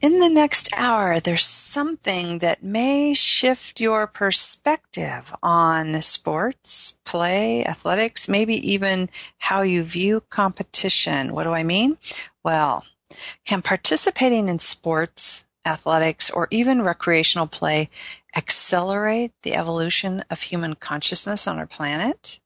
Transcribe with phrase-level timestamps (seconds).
[0.00, 8.28] in the next hour, there's something that may shift your perspective on sports, play, athletics,
[8.28, 11.32] maybe even how you view competition.
[11.32, 11.98] What do I mean?
[12.44, 12.84] Well,
[13.44, 17.90] can participating in sports, athletics, or even recreational play
[18.36, 22.38] accelerate the evolution of human consciousness on our planet?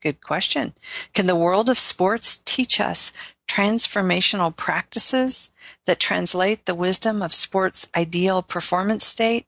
[0.00, 0.74] Good question.
[1.12, 3.12] Can the world of sports teach us
[3.48, 5.50] transformational practices
[5.86, 9.46] that translate the wisdom of sports' ideal performance state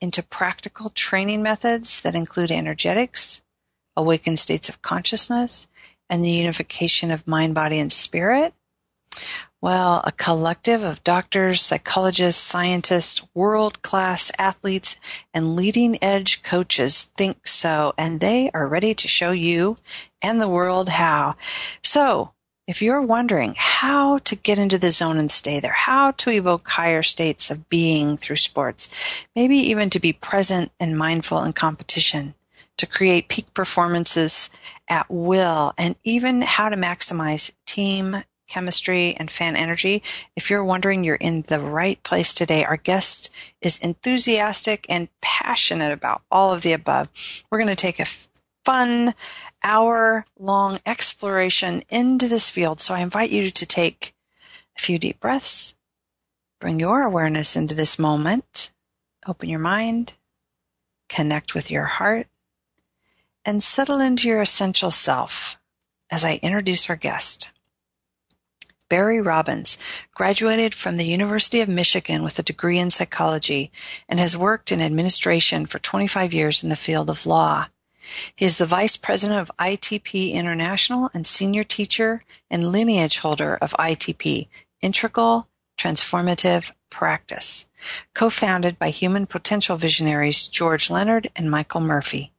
[0.00, 3.42] into practical training methods that include energetics,
[3.96, 5.68] awakened states of consciousness,
[6.10, 8.52] and the unification of mind, body, and spirit?
[9.62, 15.00] Well, a collective of doctors, psychologists, scientists, world class athletes,
[15.32, 19.78] and leading edge coaches think so, and they are ready to show you
[20.20, 21.36] and the world how.
[21.82, 22.32] So,
[22.66, 26.68] if you're wondering how to get into the zone and stay there, how to evoke
[26.68, 28.88] higher states of being through sports,
[29.36, 32.34] maybe even to be present and mindful in competition,
[32.76, 34.50] to create peak performances
[34.88, 38.16] at will, and even how to maximize team
[38.48, 40.02] chemistry and fan energy.
[40.36, 42.64] If you're wondering, you're in the right place today.
[42.64, 47.08] Our guest is enthusiastic and passionate about all of the above.
[47.50, 48.06] We're going to take a
[48.66, 49.14] fun
[49.62, 52.80] hour long exploration into this field.
[52.80, 54.12] So I invite you to take
[54.76, 55.76] a few deep breaths,
[56.60, 58.72] bring your awareness into this moment,
[59.24, 60.14] open your mind,
[61.08, 62.26] connect with your heart,
[63.44, 65.58] and settle into your essential self
[66.10, 67.52] as I introduce our guest.
[68.88, 69.78] Barry Robbins
[70.12, 73.70] graduated from the University of Michigan with a degree in psychology
[74.08, 77.66] and has worked in administration for 25 years in the field of law.
[78.34, 83.72] He is the Vice President of ITP International and Senior Teacher and Lineage Holder of
[83.78, 84.48] ITP,
[84.80, 87.68] Integral Transformative Practice,
[88.14, 92.32] co-founded by human potential visionaries George Leonard and Michael Murphy.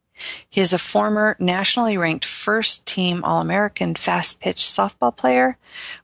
[0.50, 5.58] He is a former nationally ranked first team All-American fast pitch softball player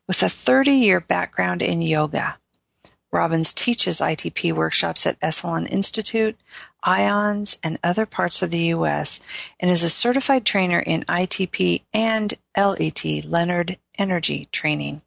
[0.08, 2.38] with a 30 year background in yoga.
[3.12, 6.36] Robbins teaches ITP workshops at Esalen Institute,
[6.84, 9.20] IONS, and other parts of the U.S.,
[9.60, 15.02] and is a certified trainer in ITP and LET, Leonard Energy Training.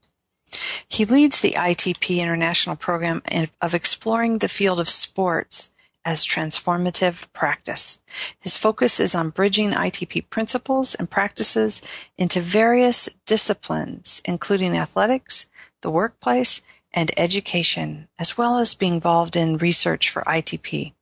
[0.88, 3.22] He leads the ITP International program
[3.60, 8.00] of exploring the field of sports as transformative practice.
[8.38, 11.82] His focus is on bridging ITP principles and practices
[12.16, 15.48] into various disciplines, including athletics,
[15.82, 16.62] the workplace,
[16.94, 20.93] and education, as well as being involved in research for ITP.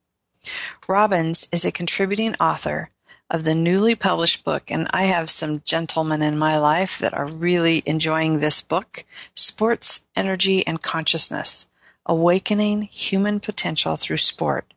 [0.87, 2.89] Robbins is a contributing author
[3.29, 7.25] of the newly published book, and I have some gentlemen in my life that are
[7.25, 9.03] really enjoying this book,
[9.33, 11.67] Sports, Energy, and Consciousness,
[12.05, 14.73] Awakening Human Potential Through Sport.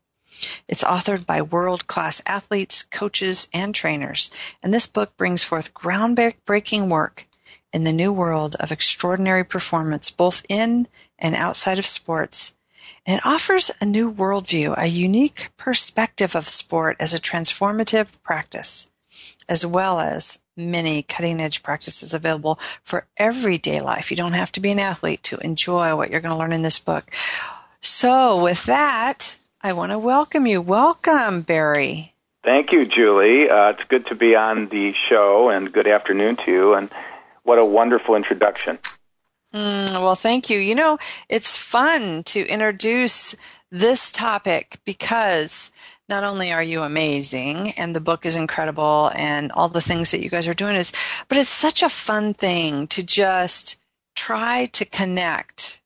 [0.69, 4.31] It's authored by world-class athletes, coaches, and trainers,
[4.63, 7.27] and this book brings forth groundbreaking work
[7.73, 12.57] in the new world of extraordinary performance, both in and outside of sports.
[13.07, 18.91] And it offers a new worldview, a unique perspective of sport as a transformative practice,
[19.49, 24.11] as well as many cutting edge practices available for everyday life.
[24.11, 26.63] You don't have to be an athlete to enjoy what you're going to learn in
[26.63, 27.11] this book.
[27.81, 30.61] So, with that, I want to welcome you.
[30.61, 32.15] Welcome, Barry.
[32.43, 33.49] Thank you, Julie.
[33.49, 36.75] Uh, it's good to be on the show, and good afternoon to you.
[36.75, 36.91] And
[37.43, 38.79] what a wonderful introduction.
[39.55, 40.59] Mm, well, thank you.
[40.59, 40.99] You know,
[41.29, 43.35] it's fun to introduce
[43.71, 45.71] this topic because
[46.09, 50.23] not only are you amazing and the book is incredible and all the things that
[50.23, 50.93] you guys are doing is,
[51.29, 53.77] but it's such a fun thing to just
[54.17, 55.81] try to connect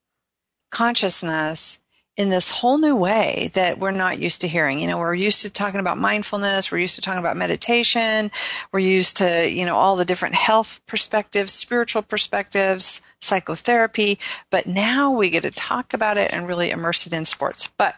[0.70, 1.81] consciousness
[2.17, 4.79] in this whole new way that we're not used to hearing.
[4.81, 6.70] You know, we're used to talking about mindfulness.
[6.70, 8.31] We're used to talking about meditation.
[8.70, 14.19] We're used to, you know, all the different health perspectives, spiritual perspectives, psychotherapy.
[14.51, 17.67] But now we get to talk about it and really immerse it in sports.
[17.67, 17.97] But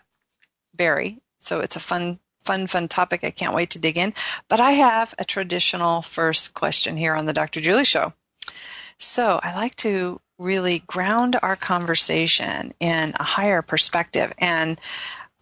[0.75, 3.25] Barry, so it's a fun, fun, fun topic.
[3.25, 4.15] I can't wait to dig in.
[4.49, 7.61] But I have a traditional first question here on the Dr.
[7.61, 8.13] Julie Show.
[8.99, 14.33] So I like to really ground our conversation in a higher perspective.
[14.39, 14.81] And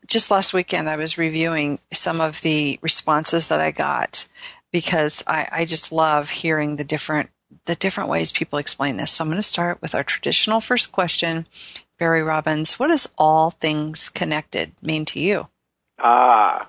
[0.07, 4.27] just last weekend, I was reviewing some of the responses that I got
[4.73, 7.31] because I, I just love hearing the different
[7.67, 9.13] the different ways people explain this.
[9.13, 11.47] So I'm going to start with our traditional first question.
[11.99, 15.49] Barry Robbins, what does all things connected mean to you?
[15.99, 16.69] Ah,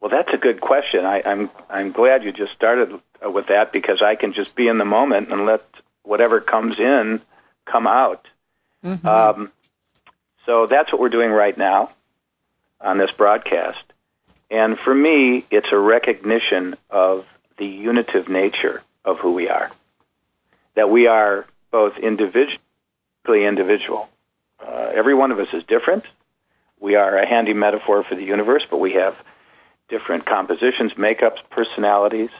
[0.00, 1.04] well, that's a good question.
[1.04, 4.78] I, I'm I'm glad you just started with that because I can just be in
[4.78, 5.62] the moment and let
[6.02, 7.20] whatever comes in
[7.64, 8.26] come out.
[8.84, 9.06] Mm-hmm.
[9.06, 9.52] Um,
[10.44, 11.92] so that's what we're doing right now
[12.80, 13.84] on this broadcast.
[14.50, 19.70] And for me, it's a recognition of the unitive nature of who we are.
[20.74, 22.58] That we are both individually
[23.26, 24.08] individual.
[24.60, 26.04] Uh, every one of us is different.
[26.80, 29.22] We are a handy metaphor for the universe, but we have
[29.88, 32.30] different compositions, makeups, personalities.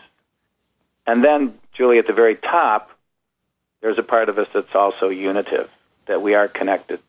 [1.07, 2.91] And then, Julie, at the very top,
[3.81, 5.71] there's a part of us that's also unitive,
[6.07, 7.01] that we are connected,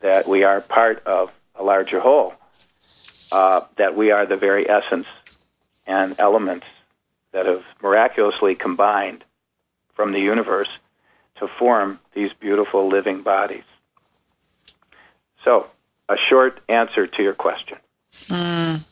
[0.00, 2.34] that we are part of a larger whole,
[3.32, 5.06] uh, that we are the very essence
[5.86, 6.66] and elements
[7.32, 9.24] that have miraculously combined
[10.00, 10.78] from the universe
[11.36, 13.64] to form these beautiful living bodies.
[15.44, 15.66] So,
[16.08, 17.76] a short answer to your question.
[18.28, 18.86] Mm.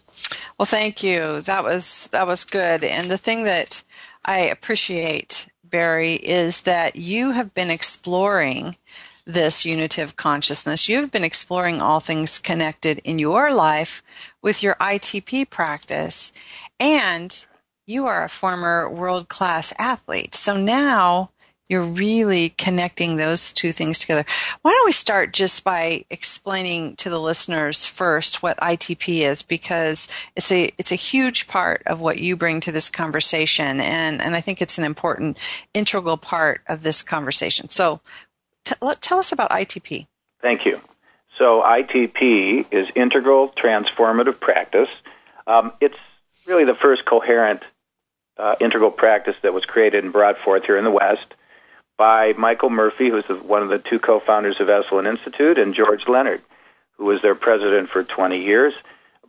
[0.59, 1.41] Well, thank you.
[1.41, 2.85] That was that was good.
[2.85, 3.83] And the thing that
[4.27, 8.77] I appreciate, Barry, is that you have been exploring
[9.25, 10.91] this unitive consciousness.
[10.91, 14.03] You have been exploring all things connected in your life
[14.43, 16.35] with your ITP practice,
[16.79, 17.47] and
[17.89, 20.35] you are a former world class athlete.
[20.35, 21.31] So now
[21.71, 24.27] you're really connecting those two things together.
[24.61, 30.07] Why don't we start just by explaining to the listeners first what ITP is because
[30.37, 34.37] it's a it's a huge part of what you bring to this conversation and and
[34.37, 35.39] I think it's an important
[35.73, 37.71] integral part of this conversation.
[37.71, 38.01] So
[38.67, 40.07] t- tell us about ITP.
[40.43, 40.81] Thank you.
[41.39, 44.91] So ITP is integral transformative practice.
[45.47, 45.97] Um, it's
[46.47, 47.63] really the first coherent
[48.39, 51.35] uh, integral practice that was created and brought forth here in the West
[51.97, 56.41] by Michael Murphy, who's one of the two co-founders of Esalen Institute, and George Leonard,
[56.97, 58.73] who was their president for 20 years.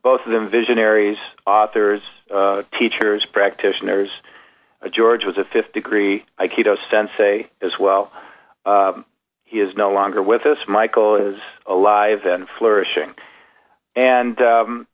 [0.02, 2.02] Both of them visionaries, authors,
[2.32, 4.10] uh, teachers, practitioners.
[4.82, 8.12] Uh, George was a fifth degree Aikido sensei as well.
[8.66, 9.04] Um,
[9.44, 10.60] he is no longer with us.
[10.68, 13.16] Michael is alive and flourishing.
[13.96, 14.88] And um,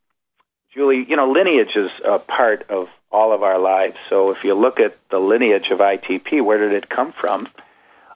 [0.72, 3.96] Julie, you know, lineage is a part of all of our lives.
[4.08, 7.48] So if you look at the lineage of ITP, where did it come from?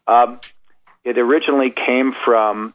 [0.07, 0.41] Um,
[1.05, 2.75] it originally came from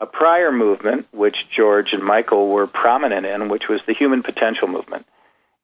[0.00, 4.68] a prior movement, which George and Michael were prominent in, which was the human potential
[4.68, 5.06] movement.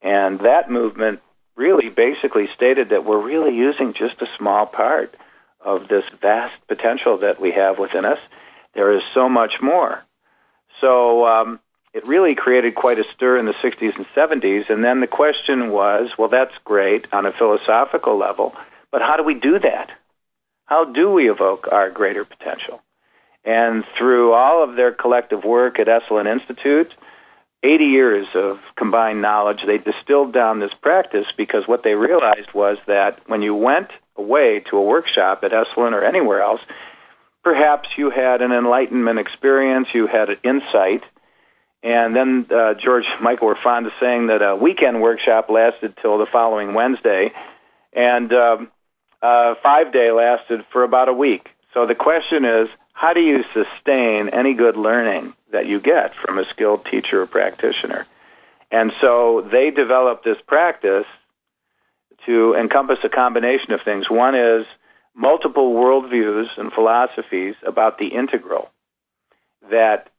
[0.01, 1.21] And that movement
[1.55, 5.13] really basically stated that we're really using just a small part
[5.59, 8.19] of this vast potential that we have within us.
[8.73, 10.03] There is so much more.
[10.79, 11.59] So um,
[11.93, 14.69] it really created quite a stir in the 60s and 70s.
[14.69, 18.55] And then the question was well, that's great on a philosophical level,
[18.91, 19.91] but how do we do that?
[20.65, 22.81] How do we evoke our greater potential?
[23.43, 26.95] And through all of their collective work at Esalen Institute,
[27.63, 32.77] 80 years of combined knowledge, they distilled down this practice because what they realized was
[32.85, 36.61] that when you went away to a workshop at Esalen or anywhere else,
[37.43, 41.03] perhaps you had an enlightenment experience, you had an insight,
[41.83, 46.17] and then uh, George Michael were fond of saying that a weekend workshop lasted till
[46.17, 47.31] the following Wednesday,
[47.93, 48.71] and um,
[49.21, 51.51] five day lasted for about a week.
[51.73, 56.37] So the question is, how do you sustain any good learning that you get from
[56.37, 58.05] a skilled teacher or practitioner?
[58.69, 61.07] And so they developed this practice
[62.25, 64.09] to encompass a combination of things.
[64.09, 64.67] One is
[65.15, 68.71] multiple worldviews and philosophies about the integral,
[69.71, 70.10] that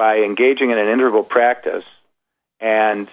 [0.00, 1.84] by engaging in an integral practice
[2.58, 3.06] and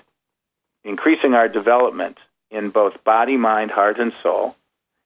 [0.85, 2.17] increasing our development
[2.49, 4.55] in both body, mind, heart, and soul,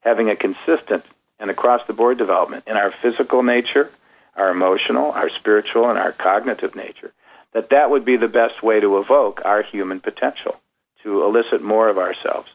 [0.01, 1.03] having a consistent
[1.39, 3.89] and across the board development in our physical nature,
[4.35, 7.11] our emotional, our spiritual, and our cognitive nature,
[7.53, 10.61] that that would be the best way to evoke our human potential,
[11.01, 12.51] to elicit more of ourselves.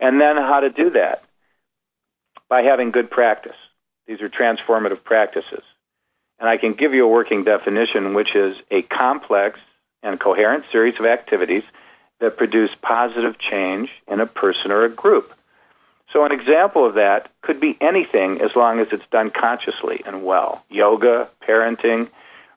[0.00, 1.22] And then how to do that?
[2.48, 3.54] By having good practice.
[4.08, 5.62] These are transformative practices.
[6.40, 9.60] And I can give you a working definition, which is a complex
[10.02, 11.64] and coherent series of activities
[12.18, 15.34] that produce positive change in a person or a group.
[16.12, 20.24] So an example of that could be anything as long as it's done consciously and
[20.24, 20.64] well.
[20.68, 22.08] Yoga, parenting,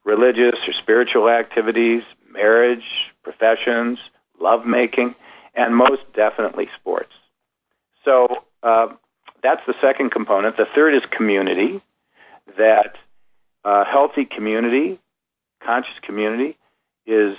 [0.04, 4.00] religious or spiritual activities, marriage, professions,
[4.40, 5.16] lovemaking,
[5.54, 7.14] and most definitely sports.
[8.04, 8.94] So uh,
[9.42, 10.58] that's the second component.
[10.58, 11.82] The third is community.
[12.58, 12.98] That
[13.64, 15.00] uh, healthy community,
[15.62, 16.58] conscious community,
[17.06, 17.38] is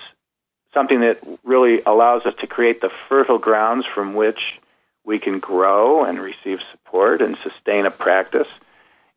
[0.72, 4.60] something that really allows us to create the fertile grounds from which
[5.04, 8.48] we can grow and receive support and sustain a practice.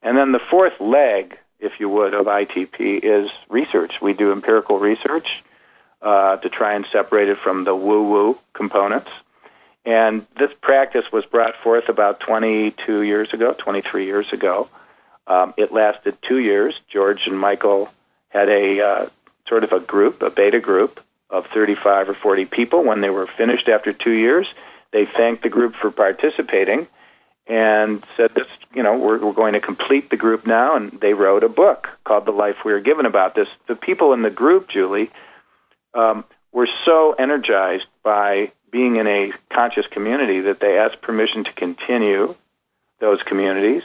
[0.01, 4.01] And then the fourth leg, if you would, of ITP is research.
[4.01, 5.43] We do empirical research
[6.01, 9.09] uh, to try and separate it from the woo-woo components.
[9.85, 14.69] And this practice was brought forth about 22 years ago, 23 years ago.
[15.27, 16.79] Um, it lasted two years.
[16.87, 17.91] George and Michael
[18.29, 19.05] had a uh,
[19.47, 22.83] sort of a group, a beta group of 35 or 40 people.
[22.83, 24.53] When they were finished after two years,
[24.91, 26.87] they thanked the group for participating
[27.45, 31.13] and said, "This, you know, we're, we're going to complete the group now." And they
[31.13, 34.29] wrote a book called "The Life We Are Given." About this, the people in the
[34.29, 35.09] group, Julie,
[35.93, 41.53] um, were so energized by being in a conscious community that they asked permission to
[41.53, 42.35] continue
[42.99, 43.83] those communities.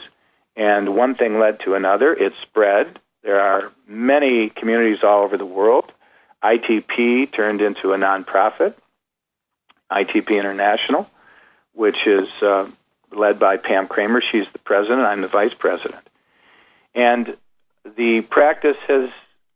[0.55, 2.13] And one thing led to another.
[2.13, 2.99] It spread.
[3.23, 5.91] There are many communities all over the world.
[6.43, 8.73] ITP turned into a nonprofit,
[9.89, 11.09] ITP International,
[11.73, 12.67] which is uh,
[13.11, 14.21] led by Pam Kramer.
[14.21, 15.01] She's the president.
[15.01, 16.05] I'm the vice president.
[16.93, 17.37] And
[17.95, 19.09] the practice has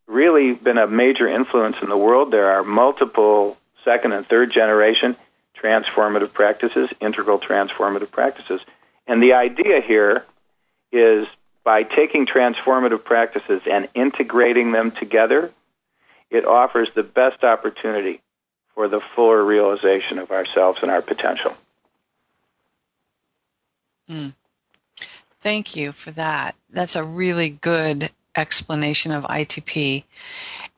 [0.08, 2.32] really been a major influence in the world.
[2.32, 5.16] There are multiple second and third generation
[5.62, 8.62] transformative practices, integral transformative practices.
[9.08, 10.24] And the idea here
[10.91, 11.27] is
[11.63, 15.51] by taking transformative practices and integrating them together,
[16.29, 18.22] it offers the best opportunity
[18.74, 21.56] for the fuller realization of ourselves and our potential.
[24.10, 24.34] Mm.
[25.39, 26.56] Thank you for that.
[26.70, 30.03] That's a really good explanation of ITP.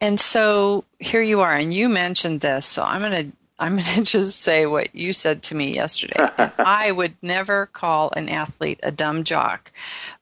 [0.01, 3.83] And so here you are, and you mentioned this, so I'm going to I'm going
[3.95, 6.29] to just say what you said to me yesterday.
[6.57, 9.71] I would never call an athlete a dumb jock,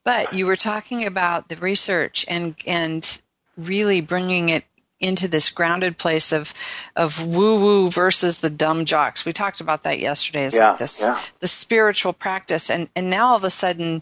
[0.03, 3.21] but you were talking about the research and and
[3.55, 4.65] really bringing it
[4.99, 6.53] into this grounded place of
[6.95, 9.25] of woo woo versus the dumb jocks.
[9.25, 10.45] We talked about that yesterday.
[10.45, 11.21] It's yeah, like this yeah.
[11.39, 14.01] the spiritual practice, and and now all of a sudden,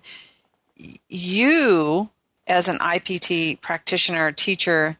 [1.09, 2.09] you
[2.47, 4.97] as an IPT practitioner teacher,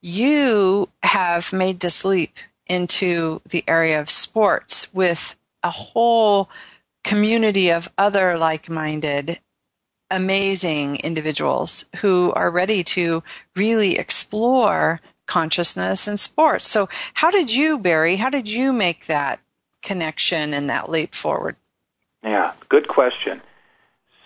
[0.00, 6.50] you have made this leap into the area of sports with a whole
[7.04, 9.38] community of other like-minded
[10.10, 13.22] amazing individuals who are ready to
[13.54, 16.66] really explore consciousness and sports.
[16.66, 19.40] So, how did you, Barry, how did you make that
[19.82, 21.56] connection and that leap forward?
[22.22, 23.40] Yeah, good question.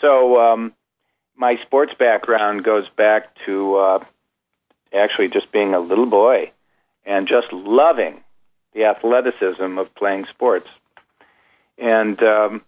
[0.00, 0.75] So, um,
[1.37, 4.04] my sports background goes back to uh,
[4.92, 6.52] actually just being a little boy
[7.04, 8.23] and just loving
[8.73, 10.69] the athleticism of playing sports.
[11.79, 12.62] And um,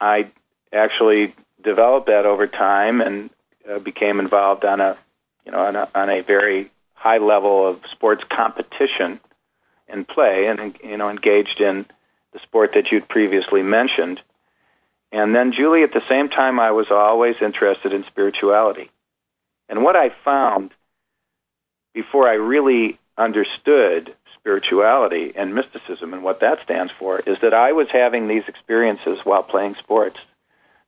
[0.00, 0.30] I
[0.72, 3.30] actually developed that over time and
[3.68, 4.96] uh, became involved on a,
[5.44, 9.20] you know, on a, on a very high level of sports competition
[9.88, 11.86] and play, and you know, engaged in
[12.32, 14.22] the sport that you'd previously mentioned.
[15.10, 18.90] And then, Julie, at the same time, I was always interested in spirituality.
[19.68, 20.72] And what I found
[21.92, 27.72] before I really understood spirituality and mysticism and what that stands for is that I
[27.72, 30.18] was having these experiences while playing sports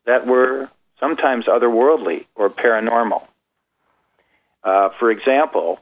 [0.06, 3.26] that were sometimes otherworldly or paranormal.
[4.64, 5.80] Uh, for example,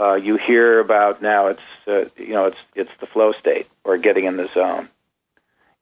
[0.00, 3.98] uh, you hear about now it's uh, you know it's it's the flow state or
[3.98, 4.88] getting in the zone,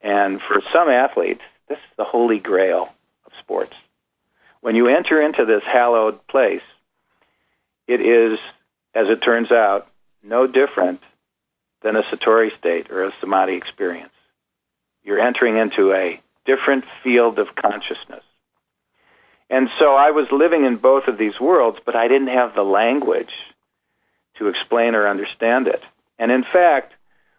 [0.03, 2.93] and for some athletes, this is the holy grail
[3.25, 3.77] of sports.
[4.61, 6.63] When you enter into this hallowed place,
[7.87, 8.41] it is,
[8.93, 9.89] as it turns out,
[10.23, 11.03] no different
[11.83, 14.13] than a satori state or a samadhi experience.
[15.05, 18.25] You're entering into a different field of consciousness.
[19.51, 22.65] And so I was living in both of these worlds, but I didn't have the
[22.65, 23.35] language
[24.37, 25.83] to explain or understand it.
[26.19, 26.93] And in fact,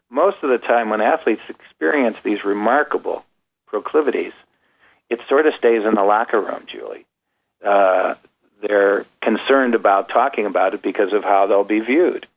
[0.10, 3.26] most of the time when athletes experience these remarkable
[3.68, 4.34] proclivities,
[5.10, 7.06] it sort of stays in the locker room, Julie.
[7.64, 8.16] Uh,
[8.62, 12.28] they're concerned about talking about it because of how they'll be viewed.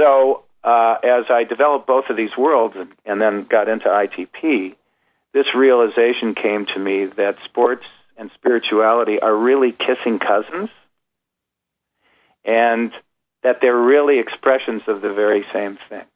[0.00, 4.74] So, uh, as I developed both of these worlds and, and then got into ITP,
[5.34, 7.84] this realization came to me that sports
[8.16, 10.70] and spirituality are really kissing cousins,
[12.46, 12.94] and
[13.42, 16.06] that they're really expressions of the very same thing.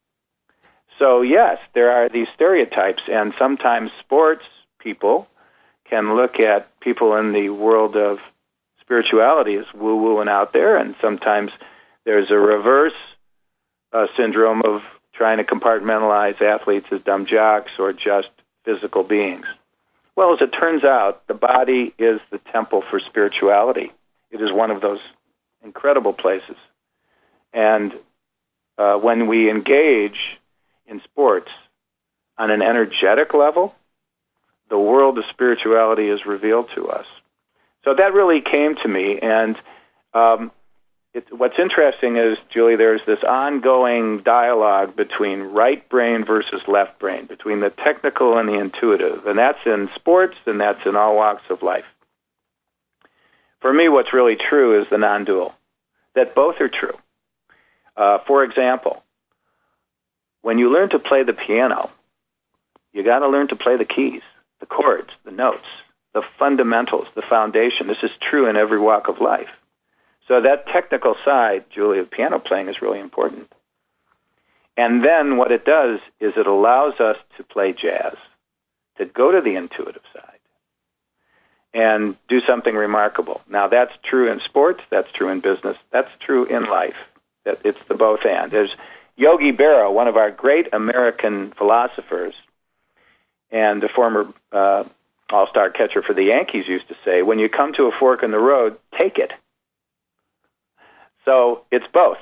[0.99, 4.47] So, yes, there are these stereotypes, and sometimes sports
[4.79, 5.29] people
[5.85, 8.23] can look at people in the world of
[8.81, 11.53] spirituality as woo woo and out there, and sometimes
[12.07, 12.95] there's a reverse
[13.95, 18.31] uh, syndrome of trying to compartmentalize athletes as dumb jocks or just
[18.65, 19.47] physical beings.
[20.17, 23.93] Well, as it turns out, the body is the temple for spirituality.
[24.31, 25.01] It is one of those
[25.63, 26.57] incredible places.
[27.53, 27.95] And
[28.77, 30.41] uh, when we engage
[30.87, 31.51] in sports
[32.37, 33.75] on an energetic level,
[34.69, 37.07] the world of spirituality is revealed to us.
[37.85, 39.57] So that really came to me, and
[40.15, 40.51] um,
[41.15, 47.27] it, what's interesting is, Julie, there's this ongoing dialogue between right brain versus left brain,
[47.27, 51.49] between the technical and the intuitive, and that's in sports and that's in all walks
[51.51, 51.87] of life.
[53.61, 55.55] For me, what's really true is the non-dual,
[56.15, 56.99] that both are true.
[57.97, 59.05] Uh, for example,
[60.43, 61.91] when you learn to play the piano,
[62.93, 64.23] you got to learn to play the keys,
[64.59, 65.67] the chords, the notes,
[66.13, 67.87] the fundamentals, the foundation.
[67.87, 69.57] This is true in every walk of life.
[70.29, 73.53] So that technical side, Julie, of piano playing is really important.
[74.77, 78.17] And then what it does is it allows us to play jazz,
[78.97, 80.23] to go to the intuitive side
[81.73, 83.43] and do something remarkable.
[83.49, 87.09] Now that's true in sports, that's true in business, that's true in life.
[87.45, 88.51] That it's the both and.
[88.51, 88.75] There's
[89.17, 92.35] Yogi Berra, one of our great American philosophers,
[93.51, 94.85] and the former uh,
[95.31, 98.31] all-star catcher for the Yankees used to say, when you come to a fork in
[98.31, 99.33] the road, take it.
[101.25, 102.19] So it's both.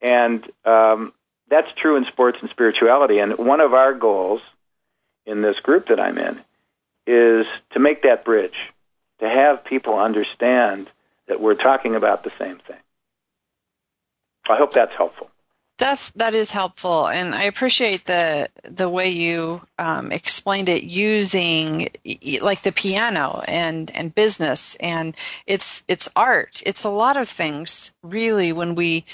[0.00, 1.12] And um,
[1.48, 3.18] that's true in sports and spirituality.
[3.18, 4.40] And one of our goals
[5.26, 6.40] in this group that I'm in
[7.06, 8.72] is to make that bridge,
[9.18, 10.90] to have people understand
[11.26, 12.76] that we're talking about the same thing.
[14.48, 15.30] I hope that's helpful.
[15.78, 21.88] That's that is helpful, and I appreciate the the way you um, explained it using
[22.42, 25.16] like the piano and and business, and
[25.46, 26.62] it's it's art.
[26.66, 29.04] It's a lot of things really when we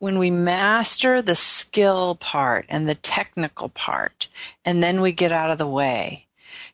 [0.00, 4.28] when we master the skill part and the technical part,
[4.64, 6.26] and then we get out of the way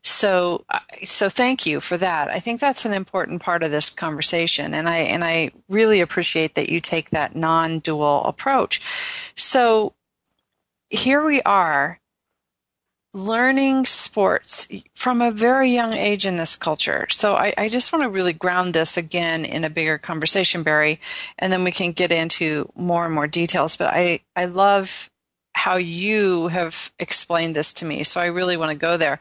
[0.06, 0.64] so,
[1.04, 2.28] so thank you for that.
[2.28, 6.54] I think that's an important part of this conversation, and I and I really appreciate
[6.54, 8.80] that you take that non-dual approach.
[9.34, 9.94] So,
[10.90, 12.00] here we are
[13.12, 17.06] learning sports from a very young age in this culture.
[17.10, 21.00] So I, I, just want to really ground this again in a bigger conversation, Barry,
[21.38, 23.74] and then we can get into more and more details.
[23.74, 25.08] But I, I love
[25.56, 28.04] how you have explained this to me.
[28.04, 29.18] So I really want to go there.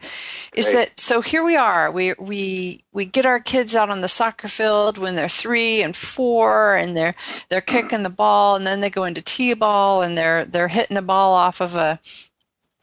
[0.53, 0.75] Is Great.
[0.75, 1.89] that so here we are.
[1.89, 5.95] We we we get our kids out on the soccer field when they're 3 and
[5.95, 7.15] 4 and they're
[7.49, 11.01] they're kicking the ball and then they go into T-ball and they're they're hitting a
[11.01, 12.01] ball off of a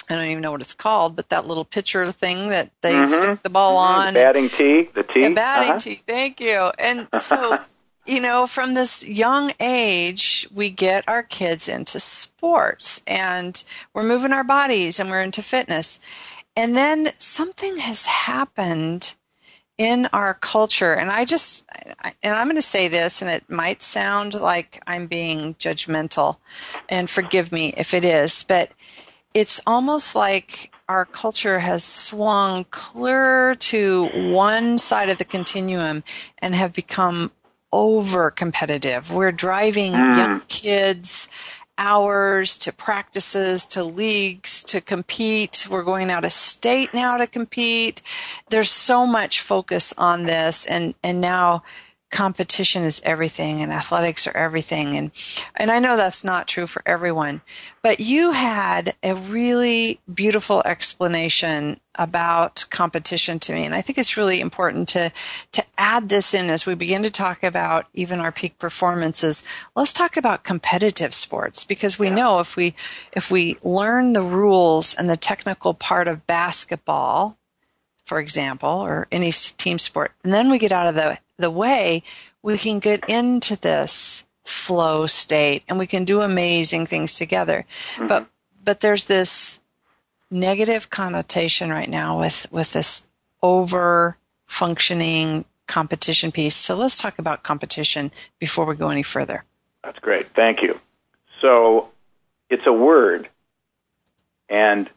[0.09, 3.13] I don't even know what it's called, but that little pitcher thing that they mm-hmm.
[3.13, 4.09] stick the ball mm-hmm.
[4.09, 4.15] on.
[4.15, 5.29] The batting tee, the tee.
[5.29, 5.79] The batting uh-huh.
[5.79, 5.95] tee.
[6.07, 6.73] Thank you.
[6.79, 7.59] And so
[8.07, 13.63] you know, from this young age, we get our kids into sports and
[13.95, 16.01] we're moving our bodies and we're into fitness.
[16.57, 19.15] And then something has happened
[19.79, 20.93] in our culture.
[20.93, 21.65] And I just,
[22.23, 26.37] and I'm going to say this, and it might sound like I'm being judgmental,
[26.89, 28.71] and forgive me if it is, but
[29.33, 36.05] it's almost like our culture has swung clear to one side of the continuum
[36.39, 37.31] and have become
[37.73, 39.13] over competitive.
[39.13, 40.17] We're driving mm.
[40.17, 41.29] young kids
[41.79, 45.67] hours to practices to leagues to compete.
[45.71, 48.03] We're going out of state now to compete.
[48.51, 51.63] There's so much focus on this and, and now
[52.13, 54.97] competition is everything and athletics are everything.
[54.97, 55.11] And
[55.57, 57.41] and I know that's not true for everyone
[57.83, 63.65] but you had a really beautiful explanation about competition to me.
[63.67, 65.13] And I think it's really important to
[65.53, 69.43] to add this in as we begin to talk about even our peak performances.
[69.75, 72.15] Let's talk about competitive sports because we yeah.
[72.15, 72.75] know if we
[73.13, 77.37] if we learn the rules and the technical part of basketball
[78.05, 82.03] for example, or any team sport, and then we get out of the the way,
[82.43, 87.67] we can get into this flow state and we can do amazing things together.
[87.97, 88.07] Mm-hmm.
[88.07, 88.27] But
[88.65, 89.61] but there's this
[90.31, 93.09] negative connotation right now with with this
[93.43, 96.57] over functioning competition piece.
[96.57, 99.45] So let's talk about competition before we go any further.
[99.85, 100.27] That's great.
[100.29, 100.81] Thank you.
[101.41, 101.91] So
[102.49, 103.29] it's a word
[104.49, 104.89] and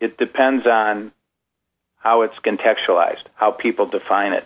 [0.00, 1.12] it depends on
[1.96, 4.44] how it's contextualized, how people define it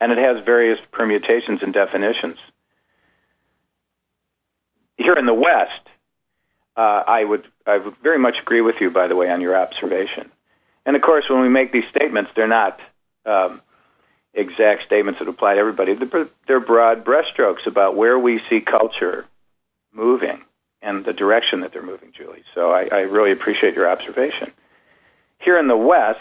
[0.00, 2.38] and it has various permutations and definitions.
[4.96, 5.80] Here in the West,
[6.76, 9.56] uh, I would I would very much agree with you, by the way, on your
[9.56, 10.30] observation.
[10.84, 12.80] And of course, when we make these statements, they're not
[13.24, 13.60] um,
[14.32, 15.94] exact statements that apply to everybody.
[15.94, 19.26] They're broad brushstrokes about where we see culture
[19.92, 20.42] moving
[20.82, 22.44] and the direction that they're moving, Julie.
[22.54, 24.52] So I, I really appreciate your observation.
[25.38, 26.20] Here in the West,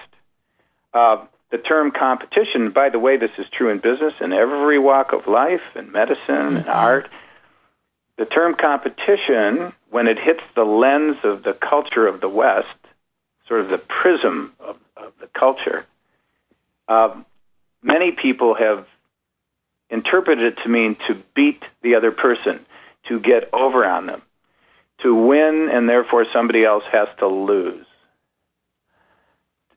[0.94, 5.14] uh, the term competition, by the way, this is true in business in every walk
[5.14, 6.58] of life, in medicine, mm-hmm.
[6.58, 7.10] and art.
[8.18, 12.68] The term competition when it hits the lens of the culture of the West,
[13.48, 15.86] sort of the prism of, of the culture,
[16.88, 17.16] uh,
[17.82, 18.88] many people have
[19.90, 22.60] interpreted it to mean to beat the other person,
[23.06, 24.22] to get over on them,
[25.00, 27.86] to win, and therefore somebody else has to lose.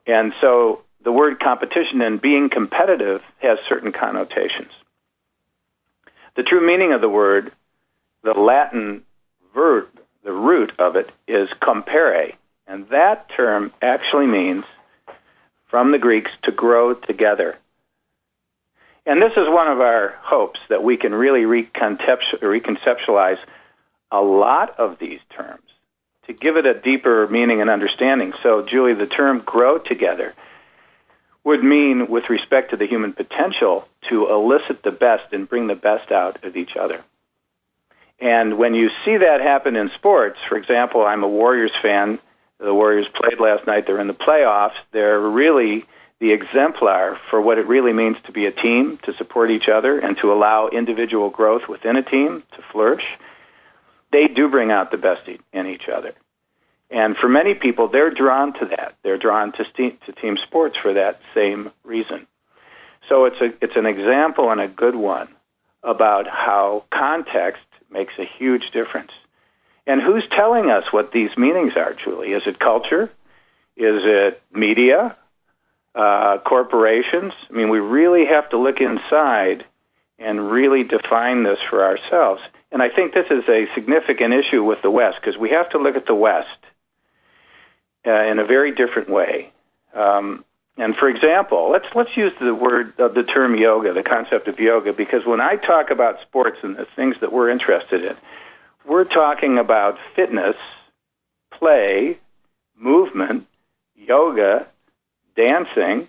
[0.07, 4.71] And so the word competition and being competitive has certain connotations.
[6.35, 7.51] The true meaning of the word,
[8.23, 9.05] the Latin
[9.55, 9.89] verb,
[10.23, 12.35] the root of it is compere,
[12.67, 14.67] and that term actually means,
[15.69, 17.57] from the Greeks, to grow together.
[19.07, 23.39] And this is one of our hopes that we can really reconceptualize
[24.11, 25.71] a lot of these terms
[26.27, 28.35] to give it a deeper meaning and understanding.
[28.43, 30.35] So, Julie, the term grow together
[31.45, 35.75] would mean, with respect to the human potential, to elicit the best and bring the
[35.75, 37.03] best out of each other.
[38.21, 42.19] And when you see that happen in sports, for example, I'm a Warriors fan.
[42.59, 43.87] The Warriors played last night.
[43.87, 44.75] They're in the playoffs.
[44.91, 45.85] They're really
[46.19, 50.01] the exemplar for what it really means to be a team, to support each other,
[50.01, 53.17] and to allow individual growth within a team to flourish.
[54.11, 56.13] They do bring out the best in each other.
[56.91, 58.95] And for many people, they're drawn to that.
[59.03, 62.27] They're drawn to, st- to team sports for that same reason.
[63.09, 65.29] So it's, a, it's an example and a good one
[65.83, 69.13] about how context makes a huge difference.
[69.87, 72.33] And who's telling us what these meanings are, Julie?
[72.33, 73.11] Is it culture?
[73.77, 75.17] Is it media?
[75.99, 77.33] uh, corporations.
[77.51, 79.65] I mean, we really have to look inside
[80.19, 82.41] and really define this for ourselves.
[82.71, 85.79] And I think this is a significant issue with the West because we have to
[85.79, 86.49] look at the West
[88.09, 89.53] uh, in a very different way.
[89.93, 90.45] Um,
[90.79, 94.59] and for example, let's let's use the word uh, the term yoga, the concept of
[94.59, 98.17] yoga, because when I talk about sports and the things that we're interested in,
[98.87, 100.57] we're talking about fitness,
[101.51, 102.19] play,
[102.77, 103.47] movement,
[103.97, 104.69] yoga,
[105.37, 106.09] dancing,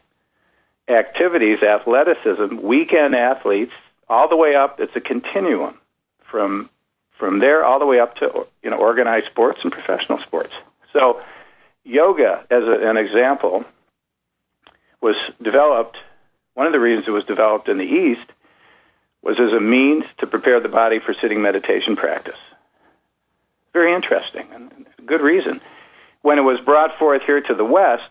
[0.88, 3.74] activities, athleticism, weekend athletes,
[4.08, 4.80] all the way up.
[4.80, 5.78] It's a continuum
[6.24, 6.70] from
[7.14, 10.54] from there all the way up to you know organized sports and professional sports.
[10.94, 11.22] So,
[11.84, 13.66] yoga, as a, an example,
[15.02, 15.98] was developed.
[16.54, 18.32] One of the reasons it was developed in the East
[19.22, 22.38] was as a means to prepare the body for sitting meditation practice.
[23.74, 25.62] Very interesting and good reason.
[26.22, 28.10] When it was brought forth here to the West,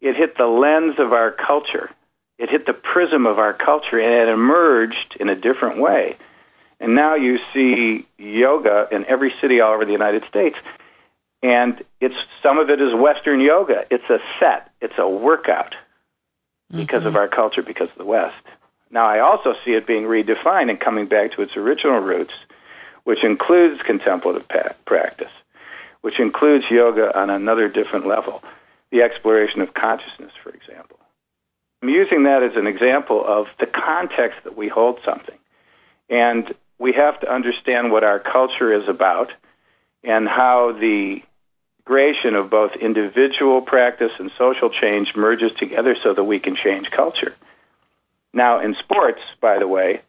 [0.00, 1.90] it hit the lens of our culture.
[2.38, 6.16] It hit the prism of our culture and it emerged in a different way.
[6.78, 10.58] And now you see yoga in every city all over the United States.
[11.42, 13.86] And it's some of it is Western yoga.
[13.90, 14.70] It's a set.
[14.80, 15.76] It's a workout
[16.70, 17.08] because mm-hmm.
[17.08, 18.36] of our culture, because of the West.
[18.90, 22.34] Now I also see it being redefined and coming back to its original roots,
[23.04, 25.32] which includes contemplative pa- practice,
[26.00, 28.42] which includes yoga on another different level
[28.90, 30.98] the exploration of consciousness, for example.
[31.82, 35.38] I'm using that as an example of the context that we hold something.
[36.08, 39.32] And we have to understand what our culture is about
[40.02, 41.22] and how the
[41.84, 46.90] creation of both individual practice and social change merges together so that we can change
[46.90, 47.34] culture.
[48.32, 50.00] Now, in sports, by the way,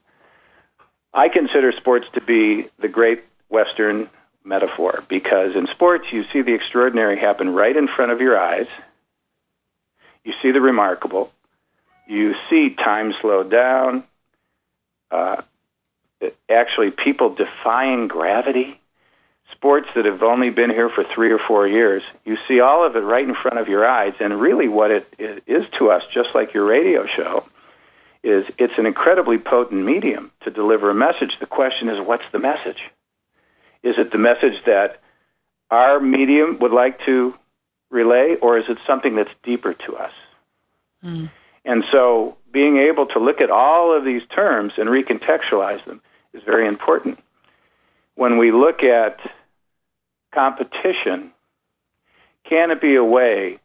[1.14, 4.10] I consider sports to be the great Western
[4.44, 8.68] metaphor because in sports you see the extraordinary happen right in front of your eyes.
[10.24, 11.32] You see the remarkable.
[12.08, 14.04] You see time slow down.
[15.12, 15.42] Uh,
[16.50, 18.80] actually, people defying gravity.
[19.52, 22.04] Sports that have only been here for three or four years.
[22.26, 24.14] You see all of it right in front of your eyes.
[24.20, 27.44] And really, what it is to us, just like your radio show,
[28.24, 31.40] is it's an incredibly potent medium to deliver a message.
[31.40, 32.92] The question is, what's the message?
[33.84, 35.00] Is it the message that
[35.72, 37.34] our medium would like to
[37.90, 40.14] relay, or is it something that's deeper to us?
[41.04, 41.30] Mm.
[41.64, 46.02] And so being able to look at all of these terms and recontextualize them
[46.34, 47.20] is very important.
[48.16, 49.20] When we look at
[50.38, 51.32] competition,
[52.44, 53.58] can it be a way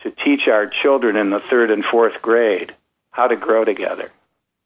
[0.00, 2.74] to teach our children in the third and fourth grade
[3.12, 4.10] how to grow together,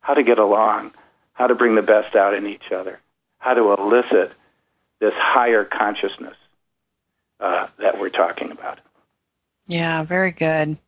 [0.00, 0.92] how to get along,
[1.34, 2.98] how to bring the best out in each other,
[3.36, 4.32] how to elicit
[4.98, 6.36] this higher consciousness
[7.38, 8.78] uh, that we're talking about.
[9.66, 10.78] Yeah, very good.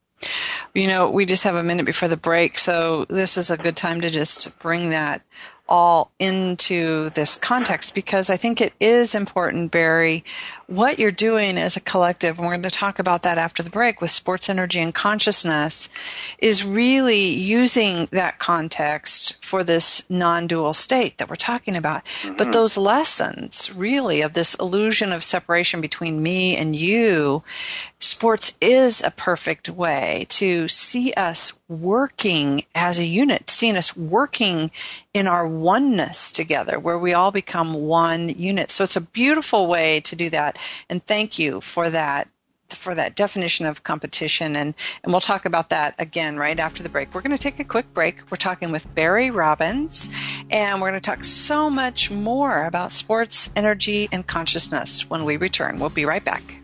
[0.73, 3.77] You know, we just have a minute before the break, so this is a good
[3.77, 5.21] time to just bring that
[5.69, 10.25] all into this context because I think it is important, Barry,
[10.67, 13.71] what you're doing as a collective, and we're going to talk about that after the
[13.71, 15.89] break with sports energy and consciousness,
[16.39, 22.05] is really using that context for this non dual state that we're talking about.
[22.23, 22.37] Mm-hmm.
[22.37, 27.43] But those lessons, really, of this illusion of separation between me and you,
[27.99, 34.71] sports is a perfect way to see us working as a unit, seeing us working
[35.15, 38.71] in our oneness together, where we all become one unit.
[38.71, 40.56] So it's a beautiful way to do that.
[40.89, 42.29] And thank you for that
[42.69, 46.89] for that definition of competition and and we'll talk about that again right after the
[46.89, 47.15] break.
[47.15, 48.29] We're going to take a quick break.
[48.31, 50.11] We're talking with Barry Robbins
[50.51, 55.37] and we're going to talk so much more about sports, energy and consciousness when we
[55.37, 55.79] return.
[55.79, 56.61] We'll be right back.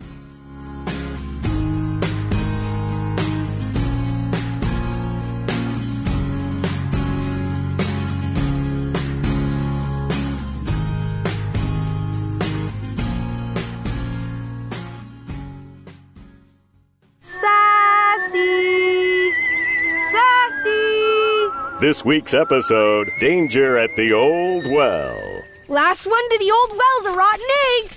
[21.83, 25.43] This week's episode Danger at the Old Well.
[25.67, 27.91] Last one to the old well's a rotten egg.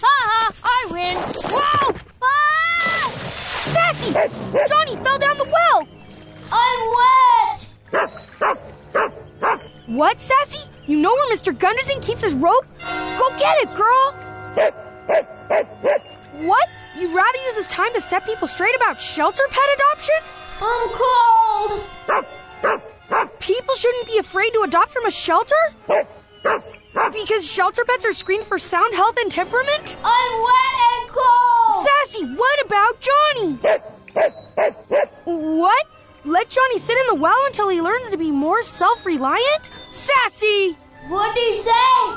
[0.00, 1.16] Ha ha, I win.
[1.50, 1.96] Whoa!
[2.22, 3.10] Ah!
[3.74, 4.12] Sassy!
[4.68, 5.88] Johnny fell down the well.
[6.52, 6.80] I'm
[7.50, 7.66] wet.
[9.88, 10.68] What, Sassy?
[10.86, 11.52] You know where Mr.
[11.58, 12.64] Gunderson keeps his rope?
[13.18, 14.14] Go get it, girl.
[16.46, 16.68] what?
[16.96, 20.14] You'd rather use this time to set people straight about shelter pet adoption?
[20.60, 21.82] I'm cold.
[23.38, 25.54] People shouldn't be afraid to adopt from a shelter?
[27.12, 29.96] Because shelter pets are screened for sound health and temperament?
[30.02, 31.86] I'm wet and cold!
[31.86, 33.58] Sassy, what about Johnny?
[35.24, 35.86] what?
[36.24, 39.70] Let Johnny sit in the well until he learns to be more self reliant?
[39.92, 40.76] Sassy!
[41.08, 42.16] What'd he say?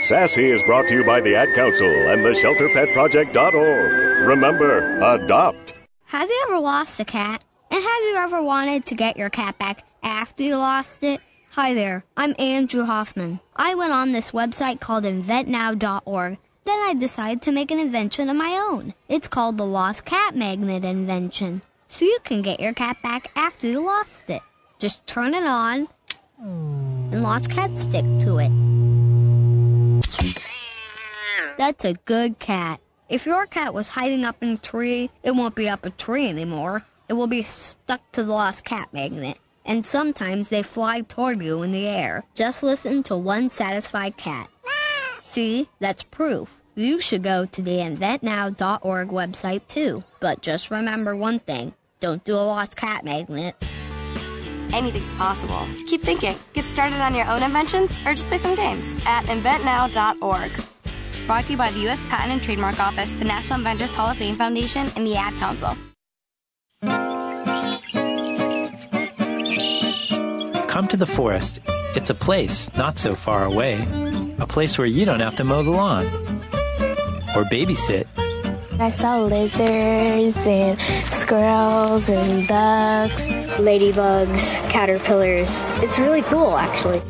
[0.00, 4.28] Sassy is brought to you by the Ad Council and the ShelterPetProject.org.
[4.28, 5.74] Remember, adopt.
[6.06, 7.44] Have you ever lost a cat?
[7.70, 11.20] And have you ever wanted to get your cat back after you lost it?
[11.52, 13.40] Hi there, I'm Andrew Hoffman.
[13.56, 16.38] I went on this website called inventnow.org.
[16.64, 18.94] Then I decided to make an invention of my own.
[19.08, 21.62] It's called the Lost Cat Magnet Invention.
[21.88, 24.42] So you can get your cat back after you lost it.
[24.78, 25.88] Just turn it on,
[26.38, 28.52] and Lost Cat stick to it.
[31.56, 32.80] That's a good cat.
[33.08, 36.28] If your cat was hiding up in a tree, it won't be up a tree
[36.28, 36.84] anymore.
[37.08, 41.62] It will be stuck to the lost cat magnet and sometimes they fly toward you
[41.62, 42.24] in the air.
[42.34, 44.48] Just listen to one satisfied cat.
[45.20, 46.62] See, that's proof.
[46.74, 50.04] You should go to the inventnow.org website too.
[50.20, 53.56] But just remember one thing don't do a lost cat magnet.
[54.72, 55.66] Anything's possible.
[55.86, 56.36] Keep thinking.
[56.52, 60.52] Get started on your own inventions or just play some games at inventnow.org.
[61.26, 62.02] Brought to you by the U.S.
[62.10, 65.76] Patent and Trademark Office, the National Inventors Hall of Fame Foundation, and the Ad Council.
[70.74, 71.60] Come to the forest.
[71.94, 73.74] It's a place not so far away.
[74.40, 76.04] A place where you don't have to mow the lawn
[77.36, 78.08] or babysit.
[78.80, 83.28] I saw lizards and squirrels and ducks,
[83.60, 85.62] ladybugs, caterpillars.
[85.80, 87.00] It's really cool, actually.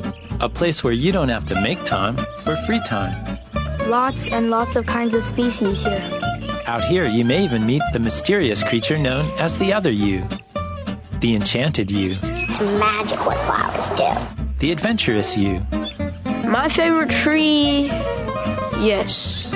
[0.41, 3.39] A place where you don't have to make time for free time.
[3.89, 6.11] Lots and lots of kinds of species here.
[6.67, 10.23] Out here, you may even meet the mysterious creature known as the other you,
[11.21, 12.19] the enchanted you.
[12.55, 14.07] It's magic what flowers do.
[14.61, 15.59] The adventurous you.
[16.47, 17.87] My favorite tree,
[18.79, 19.51] yes,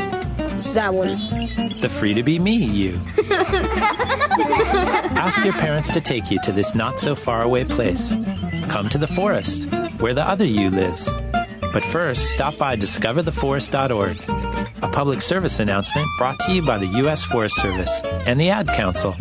[0.74, 1.16] that one.
[1.80, 3.00] The free to be me you.
[5.14, 8.16] Ask your parents to take you to this not so far away place.
[8.66, 11.08] Come to the forest, where the other you lives.
[11.72, 14.28] But first, stop by discovertheforest.org,
[14.82, 17.22] a public service announcement brought to you by the U.S.
[17.22, 19.14] Forest Service and the Ad Council.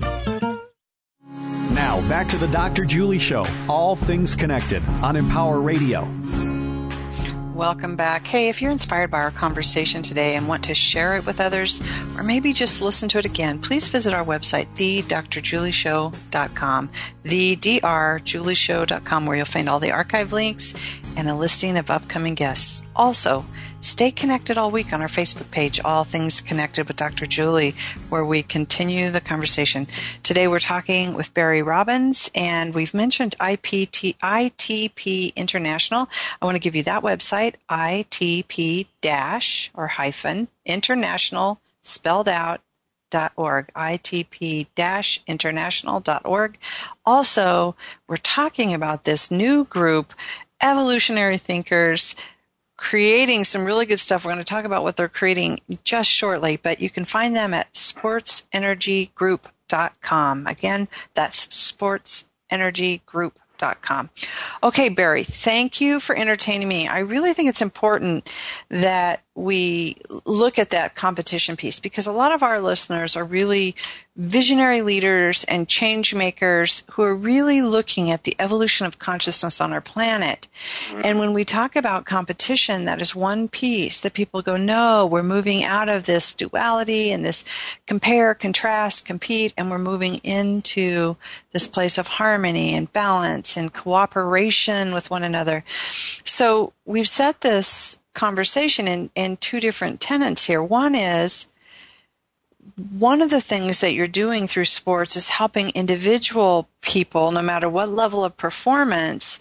[2.07, 2.85] Back to the Dr.
[2.85, 6.07] Julie Show, all things connected on Empower Radio.
[7.53, 8.25] Welcome back.
[8.25, 11.81] Hey, if you're inspired by our conversation today and want to share it with others,
[12.15, 16.89] or maybe just listen to it again, please visit our website, thedrjulieshow.com,
[17.25, 20.75] thedrjulieshow.com, where you'll find all the archive links
[21.17, 22.84] and a listing of upcoming guests.
[22.95, 23.43] Also,
[23.82, 27.27] Stay connected all week on our Facebook page, All Things Connected with Dr.
[27.27, 27.75] Julie,
[28.10, 29.86] where we continue the conversation.
[30.23, 36.10] Today we're talking with Barry Robbins, and we've mentioned IPT, ITP International.
[36.41, 42.62] I want to give you that website, ITP dash or hyphen international spelled out
[43.10, 46.58] dot org, itp-international.org.
[47.06, 47.75] Also,
[48.08, 50.13] we're talking about this new group,
[50.61, 52.15] evolutionary thinkers
[52.77, 54.23] creating some really good stuff.
[54.23, 57.53] We're going to talk about what they're creating just shortly, but you can find them
[57.53, 60.47] at sportsenergygroup.com.
[60.47, 63.41] Again, that's sportsenergygroup.com
[63.81, 64.09] com.
[64.63, 66.87] Okay, Barry, thank you for entertaining me.
[66.87, 68.31] I really think it's important
[68.69, 69.95] that we
[70.26, 73.76] look at that competition piece because a lot of our listeners are really
[74.15, 79.71] visionary leaders and change makers who are really looking at the evolution of consciousness on
[79.71, 80.47] our planet.
[80.88, 81.02] Mm-hmm.
[81.04, 85.21] And when we talk about competition, that is one piece that people go, no, we're
[85.21, 87.45] moving out of this duality and this
[87.86, 91.15] compare, contrast, compete, and we're moving into
[91.52, 95.63] this place of harmony and balance and cooperation with one another.
[96.23, 100.62] So we've set this conversation in, in two different tenets here.
[100.62, 101.47] One is
[102.99, 107.69] one of the things that you're doing through sports is helping individual people, no matter
[107.69, 109.39] what level of performance,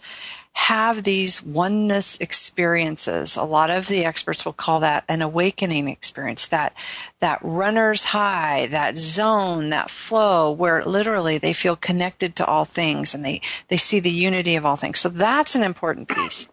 [0.56, 3.36] have these oneness experiences.
[3.36, 6.72] A lot of the experts will call that an awakening experience, that,
[7.18, 13.14] that runner's high, that zone, that flow where literally they feel connected to all things
[13.14, 14.98] and they, they see the unity of all things.
[14.98, 16.48] So that's an important piece.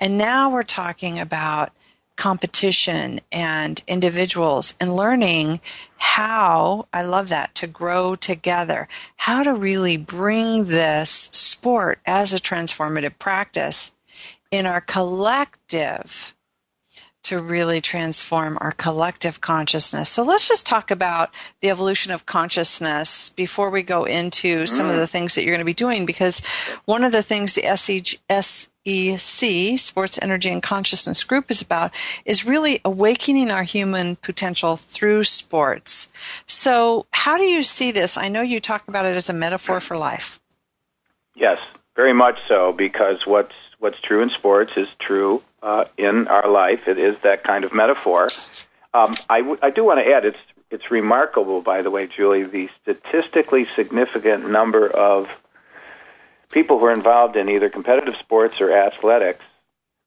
[0.00, 1.70] And now we're talking about
[2.16, 5.60] competition and individuals and learning
[5.96, 12.38] how, I love that, to grow together, how to really bring this sport as a
[12.38, 13.92] transformative practice
[14.50, 16.34] in our collective
[17.24, 20.08] to really transform our collective consciousness.
[20.08, 24.94] So let's just talk about the evolution of consciousness before we go into some of
[24.94, 24.98] mm.
[24.98, 26.40] the things that you're going to be doing, because
[26.84, 32.44] one of the things the SEG, SEC, Sports Energy and Consciousness Group, is about is
[32.44, 36.12] really awakening our human potential through sports.
[36.46, 38.16] So how do you see this?
[38.16, 40.38] I know you talk about it as a metaphor for life.
[41.34, 41.58] Yes,
[41.96, 46.88] very much so, because what's what's true in sports is true uh, in our life.
[46.88, 48.30] It is that kind of metaphor.
[48.94, 50.38] Um, I, w- I do want to add, it's
[50.70, 55.28] it's remarkable, by the way, Julie, the statistically significant number of
[56.50, 59.44] people who are involved in either competitive sports or athletics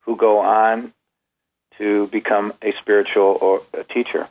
[0.02, 0.92] who go on
[1.78, 4.28] to become a spiritual or a teacher.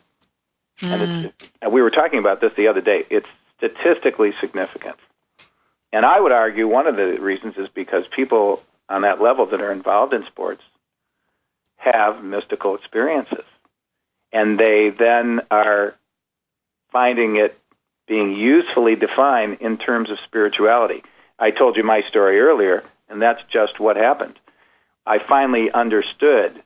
[0.81, 0.91] Mm.
[0.91, 1.33] And,
[1.63, 3.05] and we were talking about this the other day.
[3.09, 3.29] It's
[3.59, 4.97] statistically significant.
[5.93, 9.61] And I would argue one of the reasons is because people on that level that
[9.61, 10.63] are involved in sports
[11.77, 13.45] have mystical experiences.
[14.33, 15.95] And they then are
[16.91, 17.59] finding it
[18.07, 21.03] being usefully defined in terms of spirituality.
[21.39, 24.39] I told you my story earlier, and that's just what happened.
[25.05, 26.63] I finally understood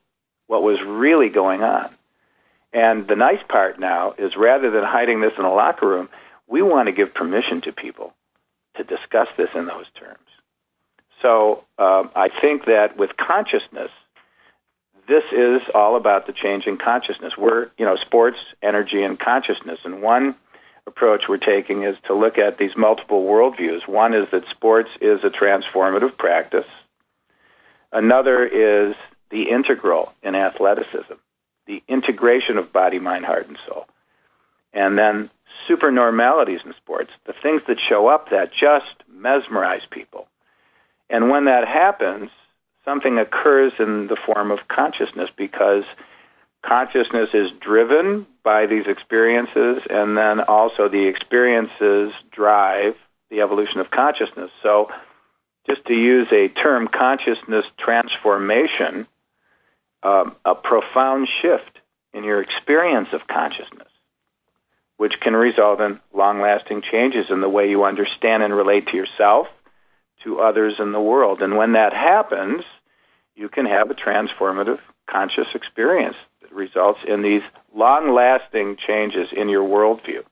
[0.47, 1.89] what was really going on.
[2.73, 6.09] And the nice part now is rather than hiding this in a locker room,
[6.47, 8.15] we want to give permission to people
[8.75, 10.19] to discuss this in those terms.
[11.23, 13.91] So uh, I think that with consciousness,
[15.07, 17.37] this is all about the change in consciousness.
[17.37, 19.81] We're, you know, sports, energy, and consciousness.
[19.85, 20.37] And one
[20.87, 23.87] approach we're taking is to look at these multiple worldviews.
[23.89, 26.67] One is that sports is a transformative practice.
[27.93, 28.95] Another is
[29.31, 31.15] the integral in athleticism,
[31.67, 33.89] the integration of body, mind, heart, and soul.
[34.73, 35.31] And then
[35.69, 40.29] supernormalities in sports, the things that show up that just mesmerize people.
[41.11, 42.31] And when that happens,
[42.85, 45.85] something occurs in the form of consciousness because
[46.63, 52.97] consciousness is driven by these experiences and then also the experiences drive
[53.29, 54.51] the evolution of consciousness.
[54.63, 54.91] So
[55.67, 59.07] just to use a term, consciousness transformation,
[60.03, 61.81] um, a profound shift
[62.13, 63.89] in your experience of consciousness,
[64.97, 68.97] which can result in long lasting changes in the way you understand and relate to
[68.97, 69.49] yourself,
[70.25, 71.43] to others in the world.
[71.43, 72.65] And when that happens,
[73.35, 77.43] you can have a transformative conscious experience that results in these
[77.75, 80.25] long lasting changes in your worldview.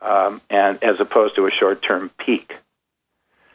[0.00, 2.56] Um, and as opposed to a short term peak.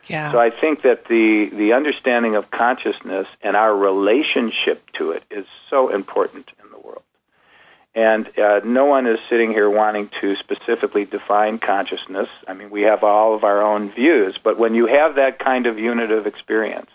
[0.08, 0.32] Yeah.
[0.32, 5.46] So I think that the, the understanding of consciousness and our relationship to it is
[5.70, 6.59] so important in the world.
[7.96, 12.30] And uh, no one is sitting here wanting to specifically define consciousness.
[12.48, 15.66] I mean, we have all of our own views, but when you have that kind
[15.66, 16.92] of unit of experience,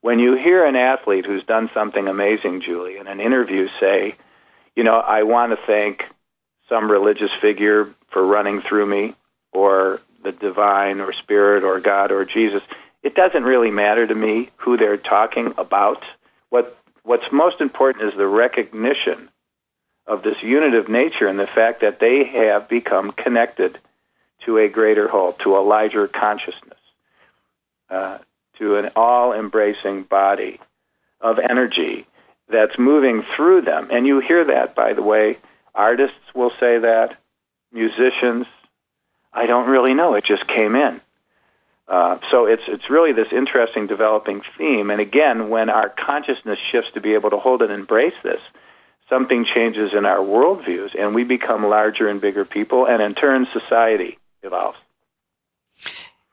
[0.00, 4.14] when you hear an athlete who's done something amazing, Julie, in an interview say,
[4.74, 6.08] you know, I want to thank
[6.68, 9.14] some religious figure for running through me,
[9.52, 12.62] or the divine, or spirit, or God, or Jesus,
[13.02, 16.04] it doesn't really matter to me who they're talking about.
[16.48, 19.28] What what's most important is the recognition
[20.10, 23.78] of this unit of nature and the fact that they have become connected
[24.44, 26.78] to a greater whole, to a larger consciousness.
[27.88, 28.18] Uh,
[28.60, 30.60] to an all embracing body
[31.20, 32.06] of energy.
[32.48, 33.88] that's moving through them.
[33.90, 35.38] And you hear that, by the way.
[35.74, 37.16] Artists will say that,
[37.72, 38.46] musicians.
[39.32, 40.14] I don't really know.
[40.14, 41.00] It just came in.
[41.86, 44.90] Uh, so it's it's really this interesting developing theme.
[44.90, 48.40] And again, when our consciousness shifts to be able to hold and embrace this,
[49.10, 53.46] something changes in our worldviews, and we become larger and bigger people, and in turn,
[53.46, 54.78] society evolves.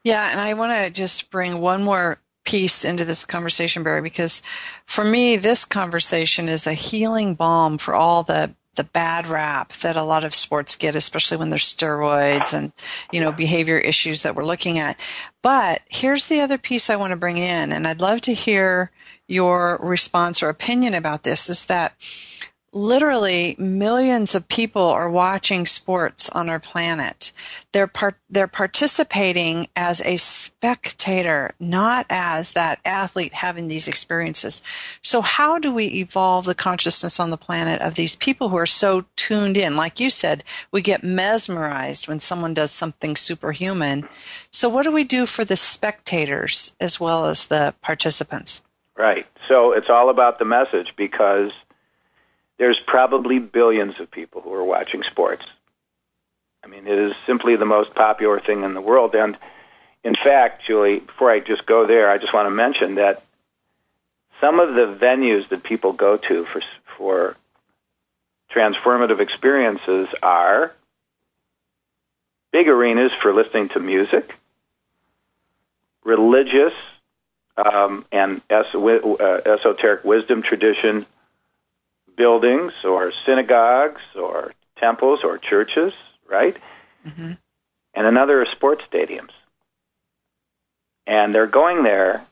[0.06, 4.42] Yeah, and I want to just bring one more piece into this conversation, Barry, because
[4.86, 9.96] for me, this conversation is a healing balm for all the the bad rap that
[9.96, 12.72] a lot of sports get, especially when there's steroids and,
[13.12, 15.00] you know, behavior issues that we're looking at.
[15.42, 18.92] But here's the other piece I want to bring in, and I'd love to hear
[19.28, 21.94] your response or opinion about this is that
[22.74, 27.32] literally millions of people are watching sports on our planet.
[27.72, 34.62] They're part, they're participating as a spectator, not as that athlete having these experiences.
[35.02, 38.66] So how do we evolve the consciousness on the planet of these people who are
[38.66, 39.76] so tuned in?
[39.76, 44.08] Like you said, we get mesmerized when someone does something superhuman.
[44.52, 48.62] So what do we do for the spectators as well as the participants?
[48.98, 49.28] Right.
[49.48, 51.52] So it's all about the message because
[52.58, 55.46] there's probably billions of people who are watching sports.
[56.64, 59.16] I mean, it is simply the most popular thing in the world.
[59.16, 59.38] And
[60.04, 63.24] in fact, Julie, before I just go there, I just want to mention that
[64.42, 66.62] some of the venues that people go to for
[66.98, 67.38] for
[68.52, 70.74] transformative experiences are
[72.52, 74.36] big arenas for listening to music,
[76.04, 76.74] religious
[77.56, 81.06] um, and es- uh, esoteric wisdom tradition
[82.18, 85.94] buildings or synagogues or temples or churches,
[86.28, 86.58] right?
[87.08, 87.34] Mm-hmm.
[87.94, 89.32] And another is sports stadiums.
[91.06, 92.26] And they're going there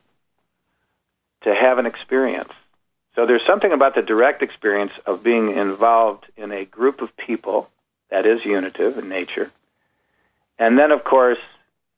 [1.43, 2.51] to have an experience.
[3.15, 7.69] So there's something about the direct experience of being involved in a group of people
[8.09, 9.49] that is unitive in nature.
[10.59, 11.39] And then, of course,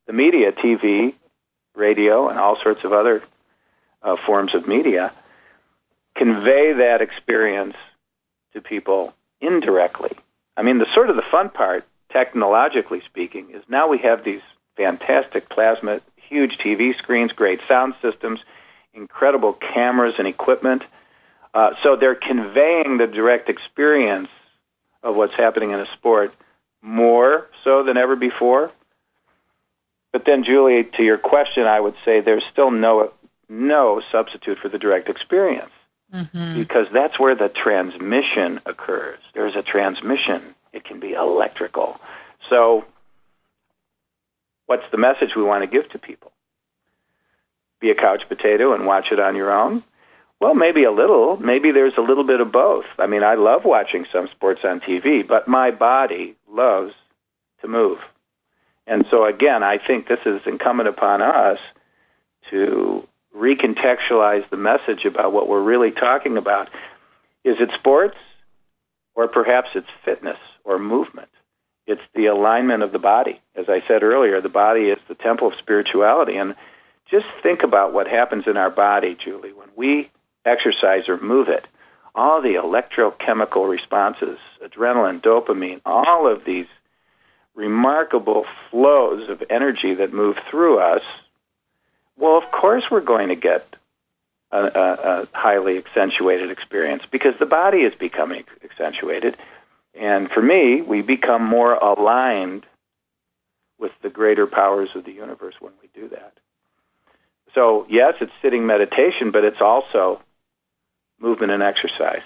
[0.05, 1.15] the media, TV,
[1.75, 3.23] radio, and all sorts of other
[4.03, 5.11] uh, forms of media
[6.17, 7.75] convey that experience
[8.53, 10.11] to people indirectly.
[10.57, 14.41] I mean, the sort of the fun part, technologically speaking, is now we have these
[14.75, 18.39] fantastic plasma, huge TV screens, great sound systems,
[18.93, 20.83] incredible cameras and equipment.
[21.53, 24.29] Uh, so they're conveying the direct experience
[25.03, 26.33] of what's happening in a sport
[26.81, 28.71] more so than ever before.
[30.11, 33.13] But then, Julie, to your question, I would say there's still no
[33.49, 35.71] no substitute for the direct experience
[36.13, 36.59] mm-hmm.
[36.59, 39.19] because that's where the transmission occurs.
[39.33, 40.41] There's a transmission.
[40.73, 41.99] It can be electrical.
[42.49, 42.85] So,
[44.65, 46.31] what's the message we want to give to people?
[47.79, 49.83] Be a couch potato and watch it on your own?
[50.39, 51.37] Well, maybe a little.
[51.37, 52.85] Maybe there's a little bit of both.
[52.99, 56.93] I mean, I love watching some sports on TV, but my body loves
[57.61, 57.99] to move.
[58.85, 61.59] And so, again, I think this is incumbent upon us
[62.49, 66.69] to recontextualize the message about what we're really talking about.
[67.43, 68.17] Is it sports?
[69.15, 71.29] Or perhaps it's fitness or movement.
[71.87, 73.39] It's the alignment of the body.
[73.55, 76.37] As I said earlier, the body is the temple of spirituality.
[76.37, 76.55] And
[77.09, 80.09] just think about what happens in our body, Julie, when we
[80.45, 81.65] exercise or move it.
[82.13, 86.67] All the electrochemical responses, adrenaline, dopamine, all of these
[87.55, 91.03] remarkable flows of energy that move through us
[92.17, 93.75] well, of course we're going to get
[94.51, 99.35] a, a, a highly accentuated experience because the body is becoming accentuated.
[99.93, 102.65] And for me, we become more aligned
[103.79, 106.33] with the greater powers of the universe when we do that.
[107.53, 110.21] So, yes, it's sitting meditation, but it's also
[111.19, 112.21] movement and exercise.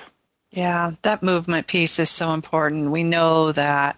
[0.51, 2.91] Yeah, that movement piece is so important.
[2.91, 3.97] We know that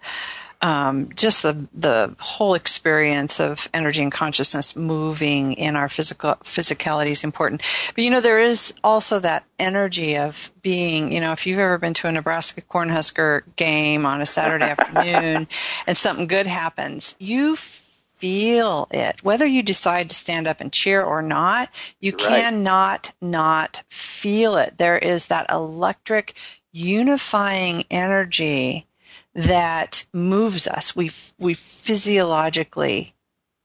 [0.60, 7.10] um, just the the whole experience of energy and consciousness moving in our physical physicality
[7.10, 7.62] is important.
[7.94, 11.12] But you know, there is also that energy of being.
[11.12, 15.48] You know, if you've ever been to a Nebraska Cornhusker game on a Saturday afternoon,
[15.86, 19.22] and something good happens, you feel it.
[19.22, 21.68] Whether you decide to stand up and cheer or not,
[22.00, 22.20] you right.
[22.20, 24.78] cannot not feel it.
[24.78, 26.34] There is that electric
[26.72, 28.86] unifying energy
[29.34, 30.94] that moves us.
[30.94, 33.14] We, we physiologically,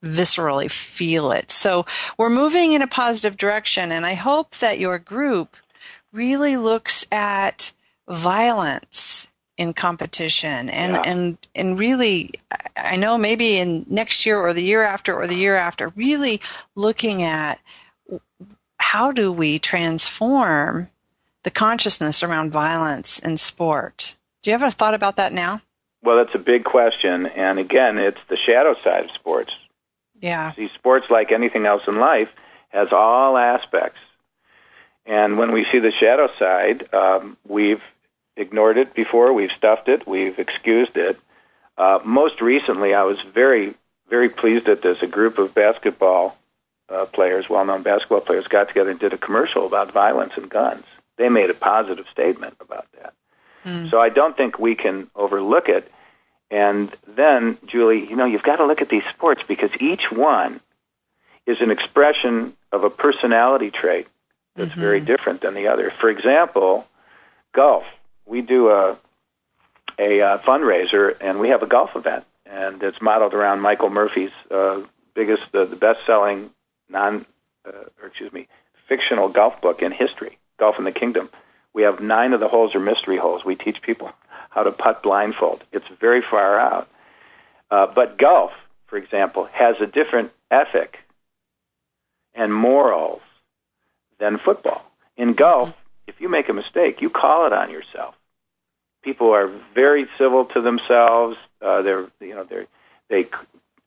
[0.03, 1.51] viscerally feel it.
[1.51, 1.85] So
[2.17, 3.91] we're moving in a positive direction.
[3.91, 5.57] And I hope that your group
[6.11, 7.71] really looks at
[8.07, 9.27] violence
[9.57, 11.01] in competition and, yeah.
[11.05, 12.31] and, and really,
[12.77, 16.39] I know maybe in next year or the year after or the year after, really
[16.75, 17.61] looking at
[18.79, 20.89] how do we transform
[21.43, 24.08] the consciousness around violence in sport.
[24.41, 25.61] Do you have a thought about that now?
[26.01, 27.25] Well, that's a big question.
[27.25, 29.55] And again, it's the shadow side of sports.
[30.21, 30.53] Yeah.
[30.53, 32.29] See, sports, like anything else in life,
[32.69, 33.99] has all aspects.
[35.05, 37.83] And when we see the shadow side, um, we've
[38.37, 41.19] ignored it before, we've stuffed it, we've excused it.
[41.77, 43.73] Uh, most recently, I was very,
[44.09, 46.37] very pleased that there's a group of basketball
[46.89, 50.85] uh, players, well-known basketball players, got together and did a commercial about violence and guns.
[51.17, 53.13] They made a positive statement about that.
[53.65, 53.89] Mm.
[53.89, 55.91] So I don't think we can overlook it.
[56.51, 60.59] And then, Julie, you know, you've got to look at these sports because each one
[61.45, 64.07] is an expression of a personality trait
[64.55, 64.81] that's mm-hmm.
[64.81, 65.91] very different than the other.
[65.91, 66.87] For example,
[67.53, 67.85] golf.
[68.25, 68.97] We do a
[69.99, 74.31] a uh, fundraiser, and we have a golf event, and it's modeled around Michael Murphy's
[74.49, 74.81] uh,
[75.13, 76.49] biggest, uh, the best-selling
[76.87, 77.25] non,
[77.65, 78.47] uh, or excuse me,
[78.87, 81.29] fictional golf book in history, Golf in the Kingdom.
[81.73, 83.45] We have nine of the holes are mystery holes.
[83.45, 84.11] We teach people
[84.49, 85.63] how to putt blindfold.
[85.71, 86.89] It's very far out.
[87.69, 88.51] Uh, but golf,
[88.87, 90.99] for example, has a different ethic
[92.33, 93.21] and morals
[94.17, 94.83] than football.
[95.17, 95.73] In golf,
[96.07, 98.15] if you make a mistake, you call it on yourself.
[99.03, 101.37] People are very civil to themselves.
[101.61, 102.65] Uh, they're you know they
[103.09, 103.29] they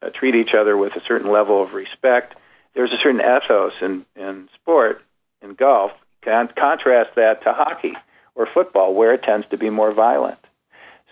[0.00, 2.36] uh, treat each other with a certain level of respect.
[2.74, 5.02] There's a certain ethos in in sport
[5.42, 5.92] in golf.
[6.22, 7.96] Con- contrast that to hockey
[8.34, 10.38] or football, where it tends to be more violent.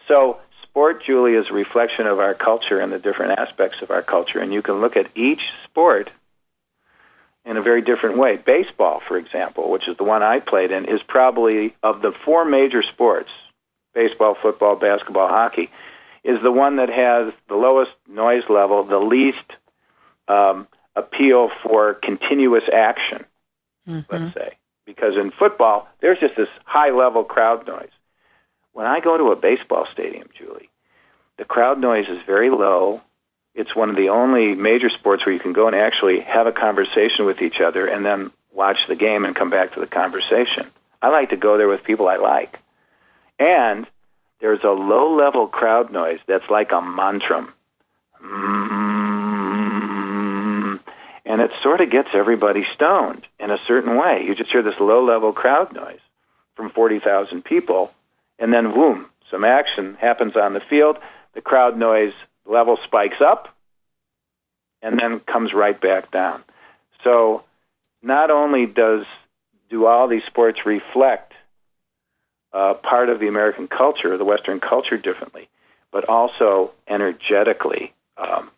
[0.09, 4.03] So sport, Julie, is a reflection of our culture and the different aspects of our
[4.03, 6.11] culture, and you can look at each sport
[7.45, 8.37] in a very different way.
[8.37, 12.45] Baseball, for example, which is the one I played in, is probably of the four
[12.45, 13.31] major sports
[13.95, 15.69] baseball, football, basketball, hockey
[16.23, 19.57] is the one that has the lowest noise level, the least
[20.29, 23.25] um, appeal for continuous action,
[23.89, 24.01] mm-hmm.
[24.11, 24.53] let's say.
[24.91, 27.93] Because in football, there's just this high level crowd noise.
[28.73, 30.69] When I go to a baseball stadium, Julie,
[31.37, 33.01] the crowd noise is very low.
[33.55, 36.53] It's one of the only major sports where you can go and actually have a
[36.53, 40.67] conversation with each other and then watch the game and come back to the conversation.
[41.01, 42.59] I like to go there with people I like.
[43.39, 43.87] And
[44.41, 47.47] there's a low level crowd noise that's like a mantra.
[48.21, 48.80] Mm-hmm.
[51.31, 54.27] And it sort of gets everybody stoned in a certain way.
[54.27, 56.01] You just hear this low level crowd noise
[56.57, 57.95] from 40,000 people
[58.41, 60.99] and then boom, some action happens on the field.
[61.35, 62.15] The crowd noise
[62.45, 63.55] level spikes up
[64.83, 66.43] and then comes right back down.
[67.05, 67.45] So
[68.03, 69.05] not only does
[69.69, 71.35] do all these sports reflect
[72.53, 75.49] uh, part of the American culture, the Western culture, differently,
[75.93, 78.51] but also energetically, um,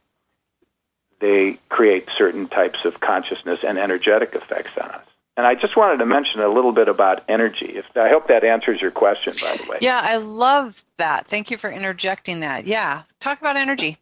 [1.22, 5.06] they create certain types of consciousness and energetic effects on us.
[5.36, 7.66] And I just wanted to mention a little bit about energy.
[7.66, 9.78] If, I hope that answers your question, by the way.
[9.80, 11.28] Yeah, I love that.
[11.28, 12.66] Thank you for interjecting that.
[12.66, 13.98] Yeah, talk about energy.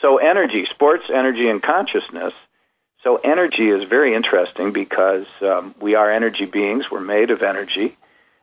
[0.00, 2.32] So, energy, sports, energy, and consciousness.
[3.02, 6.90] So, energy is very interesting because um, we are energy beings.
[6.90, 7.96] We're made of energy.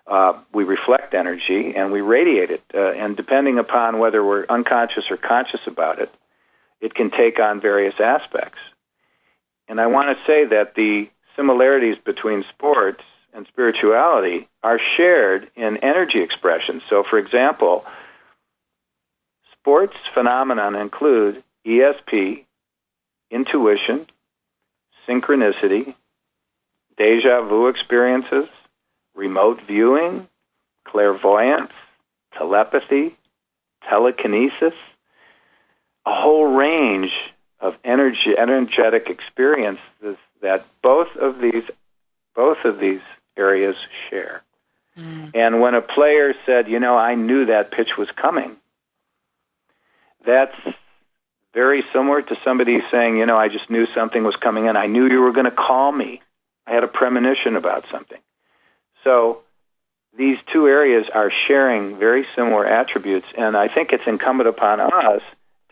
[0.05, 2.63] Uh, we reflect energy and we radiate it.
[2.73, 6.13] Uh, and depending upon whether we're unconscious or conscious about it,
[6.83, 8.59] it can take on various aspects.
[9.69, 13.01] And I want to say that the similarities between sports
[13.33, 16.83] and spirituality are shared in energy expressions.
[16.89, 17.85] So, for example,
[19.53, 22.43] sports phenomenon include ESP,
[23.31, 24.05] intuition,
[25.07, 25.95] synchronicity,
[26.97, 28.49] deja vu experiences,
[29.15, 30.27] remote viewing,
[30.83, 31.71] clairvoyance,
[32.33, 33.15] telepathy,
[33.87, 34.75] telekinesis,
[36.05, 41.63] a whole range of energy, energetic experiences that both of these
[42.35, 43.01] both of these
[43.37, 43.75] areas
[44.09, 44.43] share.
[44.97, 45.31] Mm.
[45.33, 48.57] And when a player said, "You know, I knew that pitch was coming,"
[50.25, 50.55] that's
[51.53, 54.75] very similar to somebody saying, "You know, I just knew something was coming in.
[54.75, 56.21] I knew you were going to call me.
[56.67, 58.19] I had a premonition about something."
[59.03, 59.41] So
[60.15, 65.21] these two areas are sharing very similar attributes, and I think it's incumbent upon us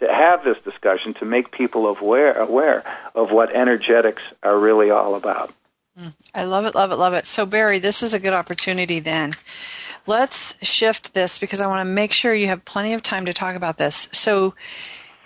[0.02, 2.84] to have this discussion to make people aware aware
[3.16, 5.54] of what energetics are really all about.
[5.98, 7.26] Mm, I love it, love it, love it.
[7.26, 9.36] So Barry, this is a good opportunity then.
[10.08, 13.34] Let's shift this because I want to make sure you have plenty of time to
[13.34, 14.10] talk about this.
[14.12, 14.56] So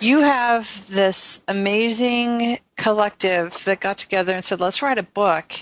[0.01, 5.53] you have this amazing collective that got together and said, let's write a book.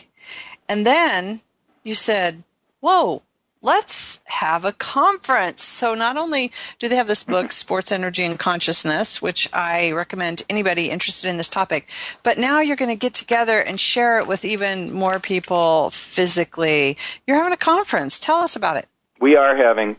[0.68, 1.42] And then
[1.84, 2.44] you said,
[2.80, 3.22] whoa,
[3.64, 5.64] let's have a conference.
[5.64, 10.40] So not only do they have this book, Sports Energy and Consciousness, which I recommend
[10.40, 11.88] to anybody interested in this topic,
[12.22, 16.98] but now you're going to get together and share it with even more people physically.
[17.26, 18.20] You're having a conference.
[18.20, 18.88] Tell us about it.
[19.20, 19.96] We are having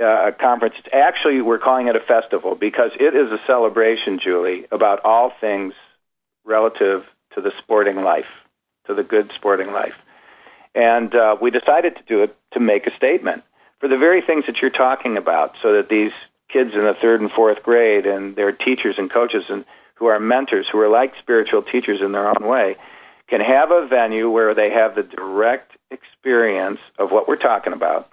[0.00, 0.76] uh, a conference.
[0.92, 5.74] Actually, we're calling it a festival because it is a celebration, Julie, about all things
[6.44, 8.44] relative to the sporting life,
[8.86, 10.01] to the good sporting life.
[10.74, 13.44] And uh, we decided to do it to make a statement
[13.80, 16.12] for the very things that you're talking about, so that these
[16.48, 19.64] kids in the third and fourth grade and their teachers and coaches and
[19.94, 22.76] who are mentors, who are like spiritual teachers in their own way,
[23.28, 28.08] can have a venue where they have the direct experience of what we're talking about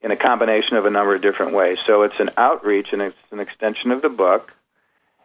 [0.00, 1.78] in a combination of a number of different ways.
[1.84, 4.54] So it's an outreach and it's an extension of the book.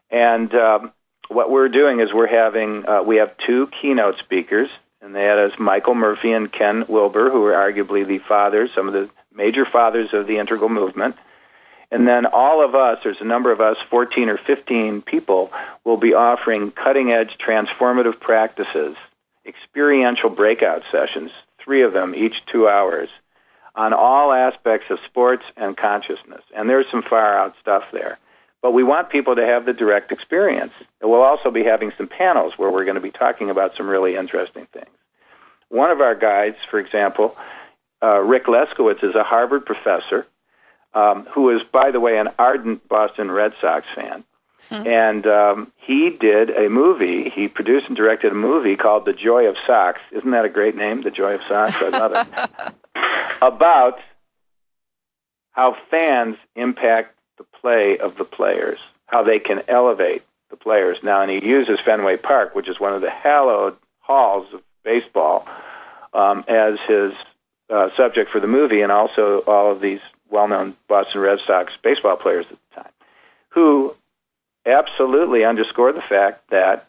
[0.09, 0.93] And um,
[1.27, 4.69] what we're doing is we're having uh, we have two keynote speakers
[5.03, 8.93] and that is Michael Murphy and Ken Wilber, who are arguably the fathers, some of
[8.93, 11.17] the major fathers of the integral movement.
[11.91, 15.51] And then all of us, there's a number of us, 14 or 15 people,
[15.83, 18.95] will be offering cutting edge transformative practices,
[19.45, 23.09] experiential breakout sessions, three of them, each two hours,
[23.75, 26.43] on all aspects of sports and consciousness.
[26.55, 28.17] And there's some far out stuff there.
[28.63, 30.73] But we want people to have the direct experience.
[31.01, 33.87] And we'll also be having some panels where we're going to be talking about some
[33.87, 34.87] really interesting things.
[35.67, 37.37] One of our guides, for example,
[38.01, 40.25] uh, Rick Leskowitz, is a Harvard professor
[40.93, 44.23] um, who is, by the way, an ardent Boston Red Sox fan.
[44.69, 44.87] Hmm.
[44.87, 47.29] And um, he did a movie.
[47.29, 49.99] He produced and directed a movie called The Joy of Sox.
[50.13, 51.75] Isn't that a great name, The Joy of Sox?
[51.81, 53.03] I love it.
[53.41, 53.99] About
[55.51, 57.17] how fans impact
[57.63, 61.01] play of the players, how they can elevate the players.
[61.01, 65.47] Now, and he uses Fenway Park, which is one of the hallowed halls of baseball,
[66.13, 67.13] um, as his
[67.69, 72.17] uh, subject for the movie, and also all of these well-known Boston Red Sox baseball
[72.17, 72.91] players at the time,
[73.49, 73.95] who
[74.65, 76.87] absolutely underscore the fact that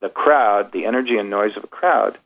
[0.00, 2.18] the crowd, the energy and noise of a crowd,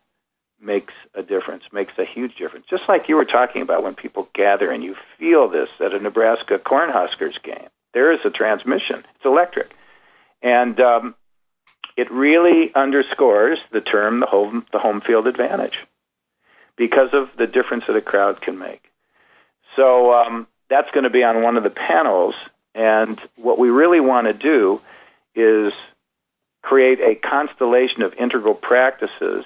[0.61, 2.67] makes a difference, makes a huge difference.
[2.69, 5.99] Just like you were talking about when people gather and you feel this at a
[5.99, 7.69] Nebraska Cornhuskers game.
[7.93, 9.05] There is a transmission.
[9.15, 9.75] It's electric.
[10.43, 11.15] And um,
[11.97, 15.87] it really underscores the term the home, the home field advantage
[16.77, 18.91] because of the difference that a crowd can make.
[19.77, 22.35] So um, that's going to be on one of the panels.
[22.75, 24.81] And what we really want to do
[25.35, 25.73] is
[26.63, 29.45] create a constellation of integral practices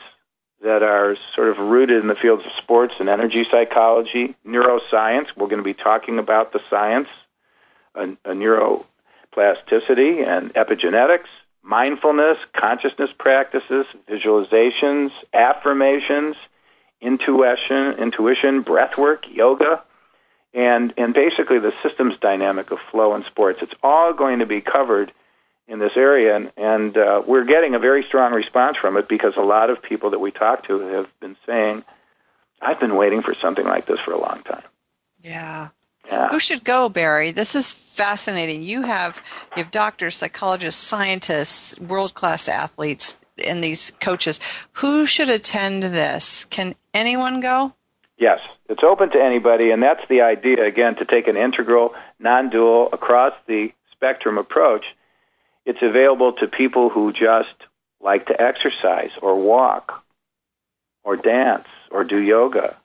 [0.63, 5.35] that are sort of rooted in the fields of sports and energy psychology, neuroscience.
[5.37, 7.09] We're going to be talking about the science,
[7.95, 11.29] a, a neuroplasticity and epigenetics,
[11.63, 16.37] mindfulness, consciousness practices, visualizations, affirmations,
[17.01, 19.83] intuition, intuition, breath work, yoga,
[20.53, 23.63] and and basically the systems dynamic of flow in sports.
[23.63, 25.13] It's all going to be covered
[25.71, 29.37] in this area, and, and uh, we're getting a very strong response from it because
[29.37, 31.85] a lot of people that we talk to have been saying,
[32.61, 34.65] "I've been waiting for something like this for a long time."
[35.23, 35.69] Yeah.
[36.07, 36.29] Yeah.
[36.31, 37.31] Who should go, Barry?
[37.31, 38.63] This is fascinating.
[38.63, 39.23] You have
[39.57, 43.17] you have doctors, psychologists, scientists, world class athletes,
[43.47, 44.41] and these coaches.
[44.73, 46.47] Who should attend this?
[46.47, 47.75] Can anyone go?
[48.19, 52.89] Yes, it's open to anybody, and that's the idea again to take an integral, non-dual,
[52.93, 54.97] across the spectrum approach
[55.65, 57.55] it's available to people who just
[58.01, 60.05] like to exercise or walk
[61.05, 62.77] or dance or do yoga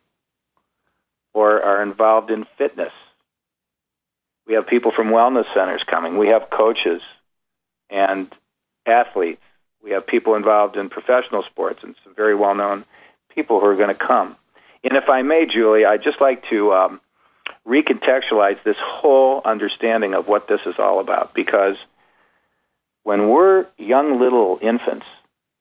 [1.34, 2.94] or are involved in fitness.
[4.46, 6.18] We have people from wellness centers coming.
[6.18, 7.02] We have coaches
[7.90, 8.32] and
[8.86, 9.42] athletes.
[9.82, 12.86] We have people involved in professional sports and some very well known
[13.30, 14.36] people who are going to come.
[14.84, 17.02] And if I may, Julie, I'd just like to um,
[17.68, 21.78] recontextualize this whole understanding of what this is all about because–
[23.06, 25.06] when we're young little infants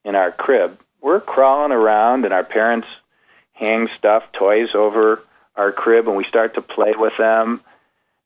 [0.02, 2.88] in our crib, we're crawling around and our parents
[3.52, 5.22] hang stuff, toys over
[5.54, 7.60] our crib and we start to play with them.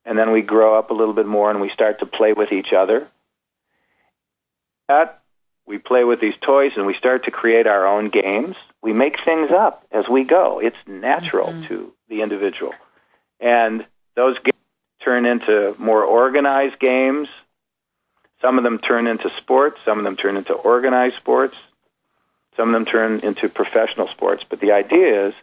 [0.05, 2.53] And then we grow up a little bit more and we start to play with
[2.53, 3.09] each other.
[4.87, 5.21] That
[5.67, 8.55] we play with these toys and we start to create our own games.
[8.83, 10.61] We make things up as we go.
[10.61, 11.67] It's natural mm-hmm.
[11.67, 12.73] to the individual.
[13.41, 14.55] And those games
[15.01, 17.29] turn into more organized games
[18.41, 21.57] some of them turn into sports, some of them turn into organized sports,
[22.57, 24.45] some of them turn into professional sports.
[24.49, 25.35] But the idea is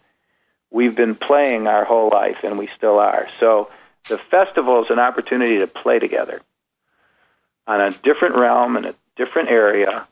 [0.71, 3.27] we've been playing our whole life and we still are.
[3.39, 3.69] So
[4.09, 6.41] the festival is an opportunity to play together
[7.67, 10.07] on a different realm and a different area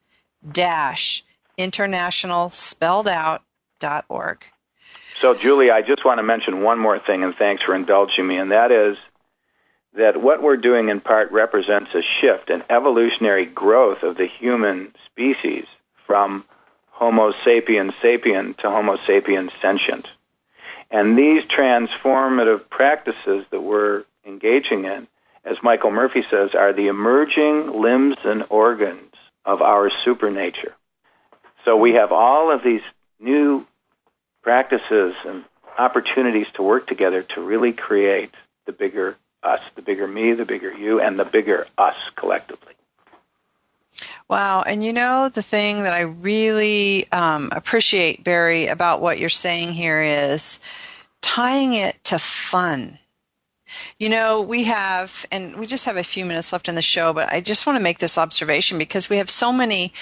[0.51, 1.23] dash
[1.57, 3.43] international spelled out
[3.79, 4.43] dot org.
[5.19, 8.37] So, Julie, I just want to mention one more thing, and thanks for indulging me,
[8.37, 8.97] and that is
[9.93, 14.93] that what we're doing in part represents a shift, an evolutionary growth of the human
[15.05, 15.65] species
[16.07, 16.43] from
[16.89, 20.09] Homo sapiens sapien to Homo sapiens sentient.
[20.89, 25.07] And these transformative practices that we're engaging in,
[25.45, 29.12] as Michael Murphy says, are the emerging limbs and organs
[29.45, 30.75] of our supernature.
[31.65, 32.81] So we have all of these
[33.19, 33.65] new
[34.41, 35.45] practices and
[35.77, 38.33] opportunities to work together to really create
[38.65, 42.73] the bigger us, the bigger me, the bigger you, and the bigger us collectively.
[44.29, 44.63] Wow.
[44.63, 49.73] And you know, the thing that I really um, appreciate, Barry, about what you're saying
[49.73, 50.59] here is
[51.21, 52.97] tying it to fun.
[53.99, 57.13] You know, we have, and we just have a few minutes left in the show,
[57.13, 59.93] but I just want to make this observation because we have so many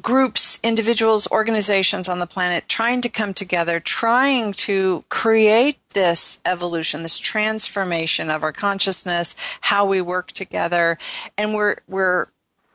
[0.00, 7.02] groups, individuals, organizations on the planet trying to come together, trying to create this evolution,
[7.02, 10.96] this transformation of our consciousness, how we work together.
[11.36, 12.28] And we're, we're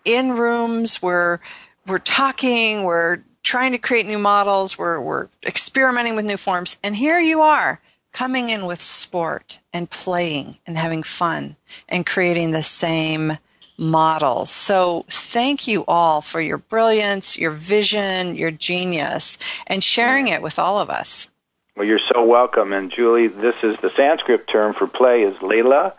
[0.05, 1.39] in rooms, we're,
[1.87, 6.77] we're talking, we're trying to create new models, we're, we're experimenting with new forms.
[6.83, 7.81] And here you are
[8.11, 11.55] coming in with sport and playing and having fun
[11.87, 13.37] and creating the same
[13.77, 14.49] models.
[14.49, 19.37] So thank you all for your brilliance, your vision, your genius,
[19.67, 21.29] and sharing it with all of us.
[21.75, 22.73] Well, you're so welcome.
[22.73, 25.93] And Julie, this is the Sanskrit term for play is Leela.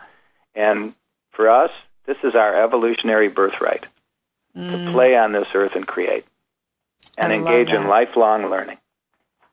[0.53, 0.93] And
[1.31, 1.71] for us,
[2.05, 3.85] this is our evolutionary birthright
[4.55, 6.25] to play on this earth and create
[7.19, 7.35] and Mm.
[7.35, 8.77] I engage in lifelong learning.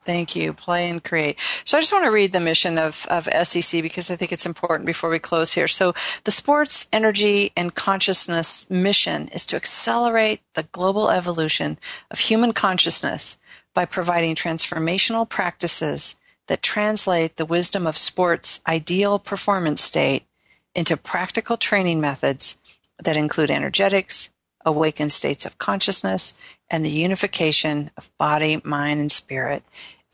[0.06, 0.52] Thank you.
[0.52, 1.36] Play and create.
[1.64, 4.46] So I just want to read the mission of, of SEC because I think it's
[4.46, 5.66] important before we close here.
[5.66, 11.76] So the sports, energy, and consciousness mission is to accelerate the global evolution
[12.12, 13.36] of human consciousness
[13.74, 16.14] by providing transformational practices
[16.46, 20.24] that translate the wisdom of sports' ideal performance state
[20.72, 22.56] into practical training methods
[23.02, 24.30] that include energetics,
[24.64, 26.34] awakened states of consciousness,
[26.70, 29.62] and the unification of body, mind, and spirit.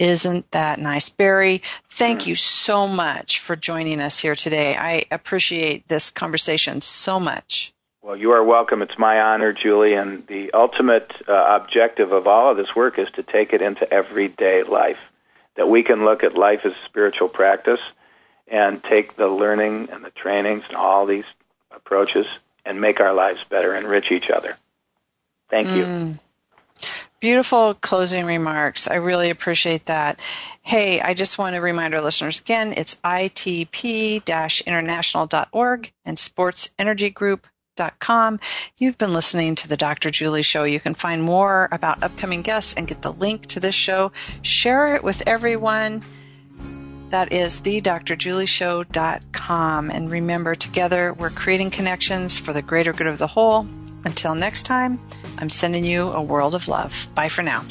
[0.02, 1.08] Isn't that nice?
[1.08, 4.76] Barry, thank you so much for joining us here today.
[4.76, 7.72] I appreciate this conversation so much.
[8.02, 8.82] Well, you are welcome.
[8.82, 9.94] It's my honor, Julie.
[9.94, 13.88] And the ultimate uh, objective of all of this work is to take it into
[13.94, 14.98] everyday life.
[15.54, 17.80] That we can look at life as spiritual practice
[18.48, 21.26] and take the learning and the trainings and all these
[21.70, 22.26] approaches
[22.64, 24.56] and make our lives better, enrich each other.
[25.48, 25.84] Thank you.
[25.84, 26.18] Mm.
[27.22, 28.88] Beautiful closing remarks.
[28.88, 30.18] I really appreciate that.
[30.60, 38.40] Hey, I just want to remind our listeners again, it's itp-international.org and sportsenergygroup.com.
[38.76, 40.10] You've been listening to the Dr.
[40.10, 40.64] Julie Show.
[40.64, 44.10] You can find more about upcoming guests and get the link to this show.
[44.42, 46.02] Share it with everyone.
[47.10, 49.90] That is thedrjulieshow.com.
[49.92, 53.68] And remember, together we're creating connections for the greater good of the whole.
[54.04, 54.98] Until next time,
[55.42, 57.08] I'm sending you a world of love.
[57.16, 57.64] Bye for now.